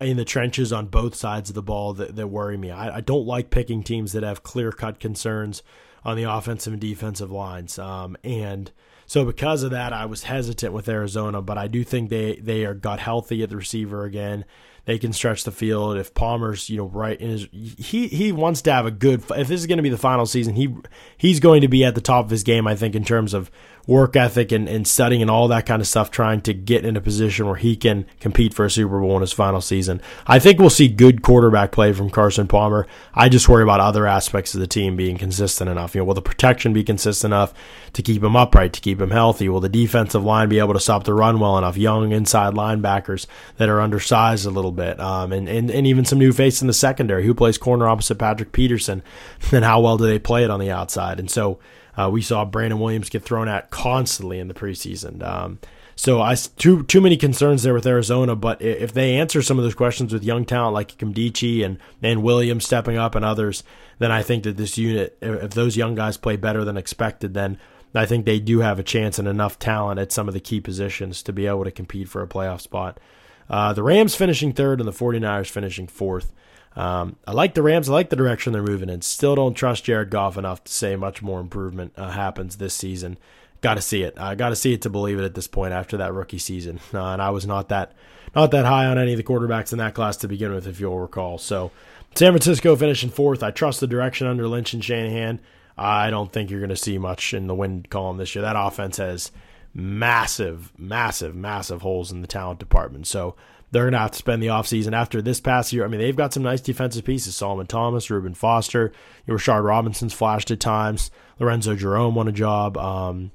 in 0.00 0.16
the 0.16 0.24
trenches 0.24 0.72
on 0.72 0.86
both 0.86 1.14
sides 1.14 1.50
of 1.50 1.54
the 1.54 1.62
ball 1.62 1.92
that, 1.94 2.14
that 2.16 2.28
worry 2.28 2.56
me. 2.56 2.70
I, 2.70 2.96
I 2.96 3.00
don't 3.00 3.26
like 3.26 3.50
picking 3.50 3.82
teams 3.82 4.12
that 4.12 4.22
have 4.22 4.42
clear 4.42 4.70
cut 4.70 5.00
concerns 5.00 5.62
on 6.04 6.16
the 6.16 6.22
offensive 6.22 6.72
and 6.72 6.80
defensive 6.80 7.30
lines. 7.30 7.78
Um, 7.78 8.16
and 8.22 8.70
so 9.06 9.24
because 9.24 9.62
of 9.62 9.72
that, 9.72 9.92
I 9.92 10.06
was 10.06 10.24
hesitant 10.24 10.72
with 10.72 10.88
Arizona, 10.88 11.42
but 11.42 11.58
I 11.58 11.66
do 11.66 11.82
think 11.82 12.10
they 12.10 12.36
they 12.36 12.64
are 12.64 12.74
got 12.74 13.00
healthy 13.00 13.42
at 13.42 13.50
the 13.50 13.56
receiver 13.56 14.04
again. 14.04 14.44
They 14.88 14.98
can 14.98 15.12
stretch 15.12 15.44
the 15.44 15.52
field. 15.52 15.98
If 15.98 16.14
Palmer's, 16.14 16.70
you 16.70 16.78
know, 16.78 16.86
right 16.86 17.20
in 17.20 17.28
his, 17.28 17.46
he 17.52 18.08
he 18.08 18.32
wants 18.32 18.62
to 18.62 18.72
have 18.72 18.86
a 18.86 18.90
good. 18.90 19.22
If 19.36 19.48
this 19.48 19.60
is 19.60 19.66
going 19.66 19.76
to 19.76 19.82
be 19.82 19.90
the 19.90 19.98
final 19.98 20.24
season, 20.24 20.54
he 20.54 20.74
he's 21.18 21.40
going 21.40 21.60
to 21.60 21.68
be 21.68 21.84
at 21.84 21.94
the 21.94 22.00
top 22.00 22.24
of 22.24 22.30
his 22.30 22.42
game. 22.42 22.66
I 22.66 22.74
think 22.74 22.94
in 22.94 23.04
terms 23.04 23.34
of 23.34 23.50
work 23.88 24.14
ethic 24.16 24.52
and, 24.52 24.68
and 24.68 24.86
studying 24.86 25.22
and 25.22 25.30
all 25.30 25.48
that 25.48 25.64
kind 25.64 25.80
of 25.80 25.88
stuff, 25.88 26.10
trying 26.10 26.42
to 26.42 26.52
get 26.52 26.84
in 26.84 26.94
a 26.94 27.00
position 27.00 27.46
where 27.46 27.56
he 27.56 27.74
can 27.74 28.04
compete 28.20 28.52
for 28.52 28.66
a 28.66 28.70
Super 28.70 29.00
Bowl 29.00 29.16
in 29.16 29.22
his 29.22 29.32
final 29.32 29.62
season. 29.62 30.02
I 30.26 30.38
think 30.38 30.60
we'll 30.60 30.68
see 30.68 30.88
good 30.88 31.22
quarterback 31.22 31.72
play 31.72 31.94
from 31.94 32.10
Carson 32.10 32.46
Palmer. 32.46 32.86
I 33.14 33.30
just 33.30 33.48
worry 33.48 33.62
about 33.62 33.80
other 33.80 34.06
aspects 34.06 34.54
of 34.54 34.60
the 34.60 34.66
team 34.66 34.94
being 34.94 35.16
consistent 35.16 35.70
enough. 35.70 35.94
You 35.94 36.02
know, 36.02 36.04
will 36.04 36.14
the 36.14 36.20
protection 36.20 36.74
be 36.74 36.84
consistent 36.84 37.32
enough 37.32 37.54
to 37.94 38.02
keep 38.02 38.22
him 38.22 38.36
upright, 38.36 38.74
to 38.74 38.80
keep 38.82 39.00
him 39.00 39.10
healthy? 39.10 39.48
Will 39.48 39.60
the 39.60 39.70
defensive 39.70 40.22
line 40.22 40.50
be 40.50 40.58
able 40.58 40.74
to 40.74 40.80
stop 40.80 41.04
the 41.04 41.14
run 41.14 41.40
well 41.40 41.56
enough? 41.56 41.78
Young 41.78 42.12
inside 42.12 42.52
linebackers 42.52 43.26
that 43.56 43.70
are 43.70 43.80
undersized 43.80 44.44
a 44.44 44.50
little 44.50 44.70
bit, 44.70 44.77
um, 44.80 45.32
and, 45.32 45.48
and, 45.48 45.70
and 45.70 45.86
even 45.86 46.04
some 46.04 46.18
new 46.18 46.32
faces 46.32 46.62
in 46.62 46.68
the 46.68 46.72
secondary 46.72 47.24
who 47.24 47.34
plays 47.34 47.58
corner 47.58 47.88
opposite 47.88 48.18
Patrick 48.18 48.52
Peterson, 48.52 49.02
and 49.52 49.64
how 49.64 49.80
well 49.80 49.96
do 49.96 50.06
they 50.06 50.18
play 50.18 50.44
it 50.44 50.50
on 50.50 50.60
the 50.60 50.70
outside? 50.70 51.18
And 51.18 51.30
so, 51.30 51.58
uh, 51.96 52.08
we 52.08 52.22
saw 52.22 52.44
Brandon 52.44 52.78
Williams 52.78 53.08
get 53.08 53.24
thrown 53.24 53.48
at 53.48 53.70
constantly 53.70 54.38
in 54.38 54.46
the 54.46 54.54
preseason. 54.54 55.26
Um, 55.26 55.58
so 55.96 56.22
I 56.22 56.36
too 56.36 56.84
too 56.84 57.00
many 57.00 57.16
concerns 57.16 57.64
there 57.64 57.74
with 57.74 57.84
Arizona, 57.84 58.36
but 58.36 58.62
if 58.62 58.92
they 58.92 59.16
answer 59.16 59.42
some 59.42 59.58
of 59.58 59.64
those 59.64 59.74
questions 59.74 60.12
with 60.12 60.22
young 60.22 60.44
talent 60.44 60.74
like 60.74 60.96
Nkemdiche 60.96 61.64
and 61.64 61.78
and 62.00 62.22
Williams 62.22 62.64
stepping 62.64 62.96
up 62.96 63.16
and 63.16 63.24
others, 63.24 63.64
then 63.98 64.12
I 64.12 64.22
think 64.22 64.44
that 64.44 64.56
this 64.56 64.78
unit, 64.78 65.18
if 65.20 65.50
those 65.50 65.76
young 65.76 65.96
guys 65.96 66.16
play 66.16 66.36
better 66.36 66.64
than 66.64 66.76
expected, 66.76 67.34
then 67.34 67.58
I 67.96 68.06
think 68.06 68.26
they 68.26 68.38
do 68.38 68.60
have 68.60 68.78
a 68.78 68.84
chance 68.84 69.18
and 69.18 69.26
enough 69.26 69.58
talent 69.58 69.98
at 69.98 70.12
some 70.12 70.28
of 70.28 70.34
the 70.34 70.40
key 70.40 70.60
positions 70.60 71.20
to 71.24 71.32
be 71.32 71.48
able 71.48 71.64
to 71.64 71.72
compete 71.72 72.08
for 72.08 72.22
a 72.22 72.28
playoff 72.28 72.60
spot. 72.60 73.00
Uh, 73.48 73.72
the 73.72 73.82
Rams 73.82 74.14
finishing 74.14 74.52
third 74.52 74.80
and 74.80 74.88
the 74.88 74.92
49ers 74.92 75.48
finishing 75.50 75.86
fourth. 75.86 76.32
Um, 76.76 77.16
I 77.26 77.32
like 77.32 77.54
the 77.54 77.62
Rams. 77.62 77.88
I 77.88 77.92
like 77.92 78.10
the 78.10 78.16
direction 78.16 78.52
they're 78.52 78.62
moving 78.62 78.88
in. 78.88 79.02
Still 79.02 79.34
don't 79.34 79.54
trust 79.54 79.84
Jared 79.84 80.10
Goff 80.10 80.36
enough 80.36 80.62
to 80.64 80.72
say 80.72 80.96
much 80.96 81.22
more 81.22 81.40
improvement 81.40 81.92
uh, 81.96 82.10
happens 82.10 82.56
this 82.56 82.74
season. 82.74 83.18
Got 83.60 83.74
to 83.74 83.80
see 83.80 84.02
it. 84.02 84.18
I 84.18 84.36
got 84.36 84.50
to 84.50 84.56
see 84.56 84.72
it 84.72 84.82
to 84.82 84.90
believe 84.90 85.18
it 85.18 85.24
at 85.24 85.34
this 85.34 85.48
point 85.48 85.72
after 85.72 85.96
that 85.96 86.12
rookie 86.14 86.38
season. 86.38 86.80
Uh, 86.94 87.12
and 87.12 87.22
I 87.22 87.30
was 87.30 87.46
not 87.46 87.68
that 87.68 87.92
not 88.34 88.50
that 88.50 88.66
high 88.66 88.86
on 88.86 88.98
any 88.98 89.12
of 89.12 89.16
the 89.16 89.24
quarterbacks 89.24 89.72
in 89.72 89.78
that 89.78 89.94
class 89.94 90.16
to 90.18 90.28
begin 90.28 90.52
with, 90.52 90.66
if 90.66 90.78
you'll 90.78 90.98
recall. 90.98 91.38
So 91.38 91.70
San 92.14 92.32
Francisco 92.32 92.76
finishing 92.76 93.10
fourth. 93.10 93.42
I 93.42 93.50
trust 93.50 93.80
the 93.80 93.86
direction 93.86 94.26
under 94.26 94.46
Lynch 94.46 94.74
and 94.74 94.84
Shanahan. 94.84 95.40
I 95.76 96.10
don't 96.10 96.32
think 96.32 96.50
you're 96.50 96.60
going 96.60 96.70
to 96.70 96.76
see 96.76 96.98
much 96.98 97.32
in 97.32 97.46
the 97.46 97.54
win 97.54 97.86
column 97.88 98.16
this 98.18 98.34
year. 98.34 98.42
That 98.42 98.56
offense 98.56 98.96
has 98.96 99.30
massive, 99.74 100.72
massive, 100.78 101.34
massive 101.34 101.82
holes 101.82 102.10
in 102.10 102.20
the 102.20 102.26
talent 102.26 102.58
department. 102.58 103.06
So 103.06 103.36
they're 103.70 103.84
going 103.84 103.92
to 103.92 103.98
have 103.98 104.12
to 104.12 104.18
spend 104.18 104.42
the 104.42 104.48
offseason 104.48 104.92
after 104.92 105.20
this 105.20 105.40
past 105.40 105.72
year. 105.72 105.84
I 105.84 105.88
mean, 105.88 106.00
they've 106.00 106.16
got 106.16 106.32
some 106.32 106.42
nice 106.42 106.60
defensive 106.60 107.04
pieces. 107.04 107.36
Solomon 107.36 107.66
Thomas, 107.66 108.10
Reuben 108.10 108.34
Foster, 108.34 108.92
Rashard 109.26 109.64
Robinson's 109.64 110.14
flashed 110.14 110.50
at 110.50 110.60
times. 110.60 111.10
Lorenzo 111.38 111.74
Jerome 111.74 112.14
won 112.14 112.28
a 112.28 112.32
job. 112.32 112.76
Um, 112.78 113.30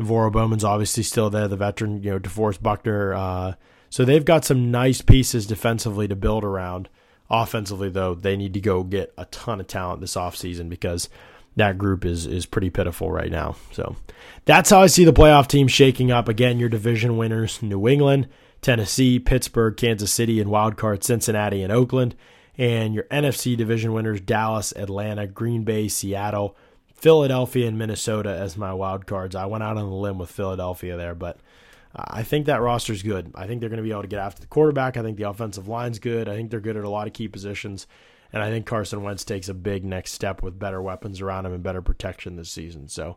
NaVorro 0.00 0.32
Bowman's 0.32 0.64
obviously 0.64 1.02
still 1.02 1.30
there, 1.30 1.48
the 1.48 1.56
veteran, 1.56 2.02
you 2.02 2.10
know, 2.10 2.18
DeForest 2.18 2.62
Buckner. 2.62 3.14
Uh, 3.14 3.54
so 3.90 4.04
they've 4.04 4.24
got 4.24 4.44
some 4.44 4.70
nice 4.70 5.00
pieces 5.00 5.46
defensively 5.46 6.08
to 6.08 6.16
build 6.16 6.44
around. 6.44 6.88
Offensively, 7.30 7.90
though, 7.90 8.14
they 8.14 8.36
need 8.36 8.54
to 8.54 8.60
go 8.60 8.82
get 8.82 9.12
a 9.18 9.26
ton 9.26 9.60
of 9.60 9.66
talent 9.66 10.00
this 10.00 10.14
offseason 10.14 10.68
because 10.68 11.08
that 11.58 11.78
group 11.78 12.04
is 12.04 12.26
is 12.26 12.46
pretty 12.46 12.70
pitiful 12.70 13.10
right 13.10 13.30
now. 13.30 13.56
So 13.72 13.96
that's 14.44 14.70
how 14.70 14.80
I 14.80 14.86
see 14.86 15.04
the 15.04 15.12
playoff 15.12 15.46
team 15.46 15.68
shaking 15.68 16.10
up. 16.10 16.28
Again, 16.28 16.58
your 16.58 16.68
division 16.68 17.16
winners, 17.16 17.62
New 17.62 17.86
England. 17.86 18.28
Tennessee, 18.60 19.18
Pittsburgh, 19.18 19.76
Kansas 19.76 20.12
City, 20.12 20.40
and 20.40 20.50
wildcard 20.50 21.02
Cincinnati 21.02 21.62
and 21.62 21.72
Oakland. 21.72 22.14
And 22.56 22.92
your 22.92 23.04
NFC 23.04 23.56
division 23.56 23.92
winners 23.92 24.20
Dallas, 24.20 24.72
Atlanta, 24.74 25.26
Green 25.26 25.62
Bay, 25.62 25.86
Seattle, 25.86 26.56
Philadelphia, 26.92 27.68
and 27.68 27.78
Minnesota 27.78 28.30
as 28.30 28.56
my 28.56 28.72
wild 28.72 29.06
cards. 29.06 29.36
I 29.36 29.46
went 29.46 29.62
out 29.62 29.76
on 29.76 29.88
the 29.88 29.94
limb 29.94 30.18
with 30.18 30.30
Philadelphia 30.30 30.96
there, 30.96 31.14
but 31.14 31.38
uh, 31.94 32.04
I 32.08 32.24
think 32.24 32.46
that 32.46 32.60
roster's 32.60 33.04
good. 33.04 33.30
I 33.36 33.46
think 33.46 33.60
they're 33.60 33.70
going 33.70 33.78
to 33.78 33.84
be 33.84 33.92
able 33.92 34.02
to 34.02 34.08
get 34.08 34.18
after 34.18 34.40
the 34.40 34.48
quarterback. 34.48 34.96
I 34.96 35.02
think 35.02 35.16
the 35.16 35.28
offensive 35.28 35.68
line's 35.68 36.00
good. 36.00 36.28
I 36.28 36.34
think 36.34 36.50
they're 36.50 36.58
good 36.58 36.76
at 36.76 36.84
a 36.84 36.90
lot 36.90 37.06
of 37.06 37.12
key 37.12 37.28
positions. 37.28 37.86
And 38.32 38.42
I 38.42 38.50
think 38.50 38.66
Carson 38.66 39.02
Wentz 39.02 39.24
takes 39.24 39.48
a 39.48 39.54
big 39.54 39.84
next 39.84 40.12
step 40.12 40.42
with 40.42 40.58
better 40.58 40.82
weapons 40.82 41.20
around 41.20 41.46
him 41.46 41.52
and 41.52 41.62
better 41.62 41.82
protection 41.82 42.36
this 42.36 42.50
season. 42.50 42.88
So 42.88 43.16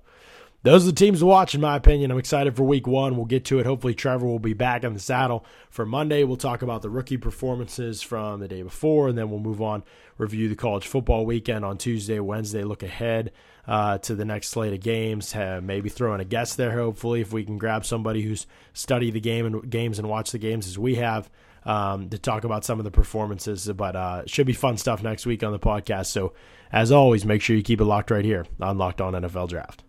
those 0.64 0.84
are 0.84 0.92
the 0.92 0.96
teams 0.96 1.20
to 1.20 1.26
watch, 1.26 1.56
in 1.56 1.62
my 1.62 1.76
opinion. 1.76 2.12
I'm 2.12 2.20
excited 2.20 2.56
for 2.56 2.64
week 2.64 2.86
one. 2.86 3.16
We'll 3.16 3.26
get 3.26 3.46
to 3.46 3.58
it. 3.58 3.66
Hopefully, 3.66 3.96
Trevor 3.96 4.28
will 4.28 4.38
be 4.38 4.54
back 4.54 4.84
in 4.84 4.94
the 4.94 5.00
saddle 5.00 5.44
for 5.72 5.88
Monday. 5.88 6.24
We'll 6.24 6.38
talk 6.38 6.62
about 6.62 6.84
the 6.84 6.90
rookie 6.90 7.18
performances 7.18 8.04
from 8.04 8.40
the 8.40 8.48
day 8.48 8.62
before, 8.62 9.10
and 9.10 9.18
then 9.18 9.32
we'll 9.32 9.40
move 9.40 9.60
on, 9.60 9.84
review 10.20 10.50
the 10.50 10.56
college 10.56 10.86
football 10.86 11.26
weekend 11.26 11.66
on 11.66 11.80
Tuesday, 11.80 12.20
Wednesday, 12.20 12.64
look 12.64 12.84
ahead 12.84 13.32
uh, 13.68 13.98
to 14.00 14.14
the 14.14 14.26
next 14.26 14.50
slate 14.50 14.74
of 14.74 14.82
games. 14.82 15.32
Have, 15.32 15.64
maybe 15.64 15.90
throw 15.90 16.14
in 16.14 16.22
a 16.22 16.26
guest 16.26 16.58
there, 16.58 16.72
hopefully, 16.72 17.22
if 17.22 17.34
we 17.34 17.44
can 17.44 17.58
grab 17.58 17.84
somebody 17.84 18.22
who's 18.22 18.46
studied 18.74 19.16
the 19.16 19.20
game 19.20 19.48
and 19.48 19.68
games 19.68 19.98
and 19.98 20.08
watched 20.08 20.32
the 20.32 20.38
games 20.38 20.68
as 20.68 20.78
we 20.78 20.96
have. 20.96 21.28
Um, 21.64 22.10
to 22.10 22.18
talk 22.18 22.44
about 22.44 22.66
some 22.66 22.80
of 22.80 22.86
the 22.86 22.92
performances, 22.92 23.70
but 23.76 23.96
uh, 23.96 24.24
should 24.26 24.48
be 24.48 24.54
fun 24.54 24.78
stuff 24.78 25.04
next 25.04 25.28
week 25.28 25.44
on 25.44 25.52
the 25.52 25.60
podcast. 25.60 26.08
So, 26.08 26.34
as 26.72 26.92
always, 26.92 27.24
make 27.24 27.44
sure 27.44 27.56
you 27.56 27.62
keep 27.62 27.80
it 27.80 27.86
locked 27.86 28.10
right 28.10 28.26
here 28.26 28.48
on 28.60 28.80
Locked 28.80 29.00
On 29.00 29.14
NFL 29.14 29.50
Draft. 29.50 29.84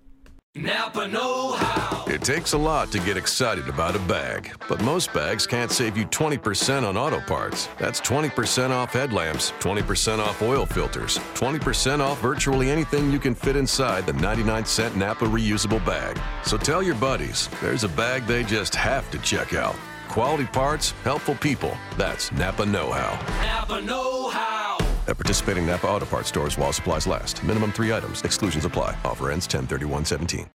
Napa 0.54 1.08
Know 1.08 1.52
How. 1.52 2.04
It 2.08 2.20
takes 2.20 2.52
a 2.52 2.58
lot 2.58 2.92
to 2.92 2.98
get 2.98 3.16
excited 3.16 3.70
about 3.70 3.96
a 3.96 3.98
bag, 4.00 4.52
but 4.68 4.82
most 4.82 5.10
bags 5.14 5.46
can't 5.46 5.70
save 5.70 5.96
you 5.96 6.04
20% 6.04 6.86
on 6.86 6.94
auto 6.94 7.20
parts. 7.20 7.70
That's 7.78 8.02
20% 8.02 8.68
off 8.68 8.92
headlamps, 8.92 9.52
20% 9.60 10.18
off 10.18 10.42
oil 10.42 10.66
filters, 10.66 11.16
20% 11.32 12.00
off 12.00 12.20
virtually 12.20 12.70
anything 12.70 13.10
you 13.10 13.18
can 13.18 13.34
fit 13.34 13.56
inside 13.56 14.04
the 14.04 14.12
99 14.12 14.66
cent 14.66 14.94
Napa 14.94 15.24
reusable 15.24 15.82
bag. 15.86 16.20
So 16.44 16.58
tell 16.58 16.82
your 16.82 16.96
buddies 16.96 17.48
there's 17.62 17.84
a 17.84 17.88
bag 17.88 18.26
they 18.26 18.44
just 18.44 18.74
have 18.74 19.10
to 19.12 19.18
check 19.20 19.54
out. 19.54 19.76
Quality 20.12 20.44
parts, 20.48 20.90
helpful 21.04 21.34
people. 21.36 21.74
That's 21.96 22.30
Napa 22.32 22.66
Know 22.66 22.92
How. 22.92 23.18
Napa 23.42 23.80
Know 23.80 24.28
How. 24.28 24.76
At 25.08 25.16
participating 25.16 25.66
Napa 25.66 25.86
Auto 25.86 26.04
Parts 26.04 26.28
stores 26.28 26.58
while 26.58 26.70
supplies 26.70 27.06
last. 27.06 27.42
Minimum 27.42 27.72
three 27.72 27.94
items. 27.94 28.20
Exclusions 28.22 28.66
apply. 28.66 28.94
Offer 29.06 29.30
ends 29.30 29.46
10 29.46 29.66
17 30.04 30.46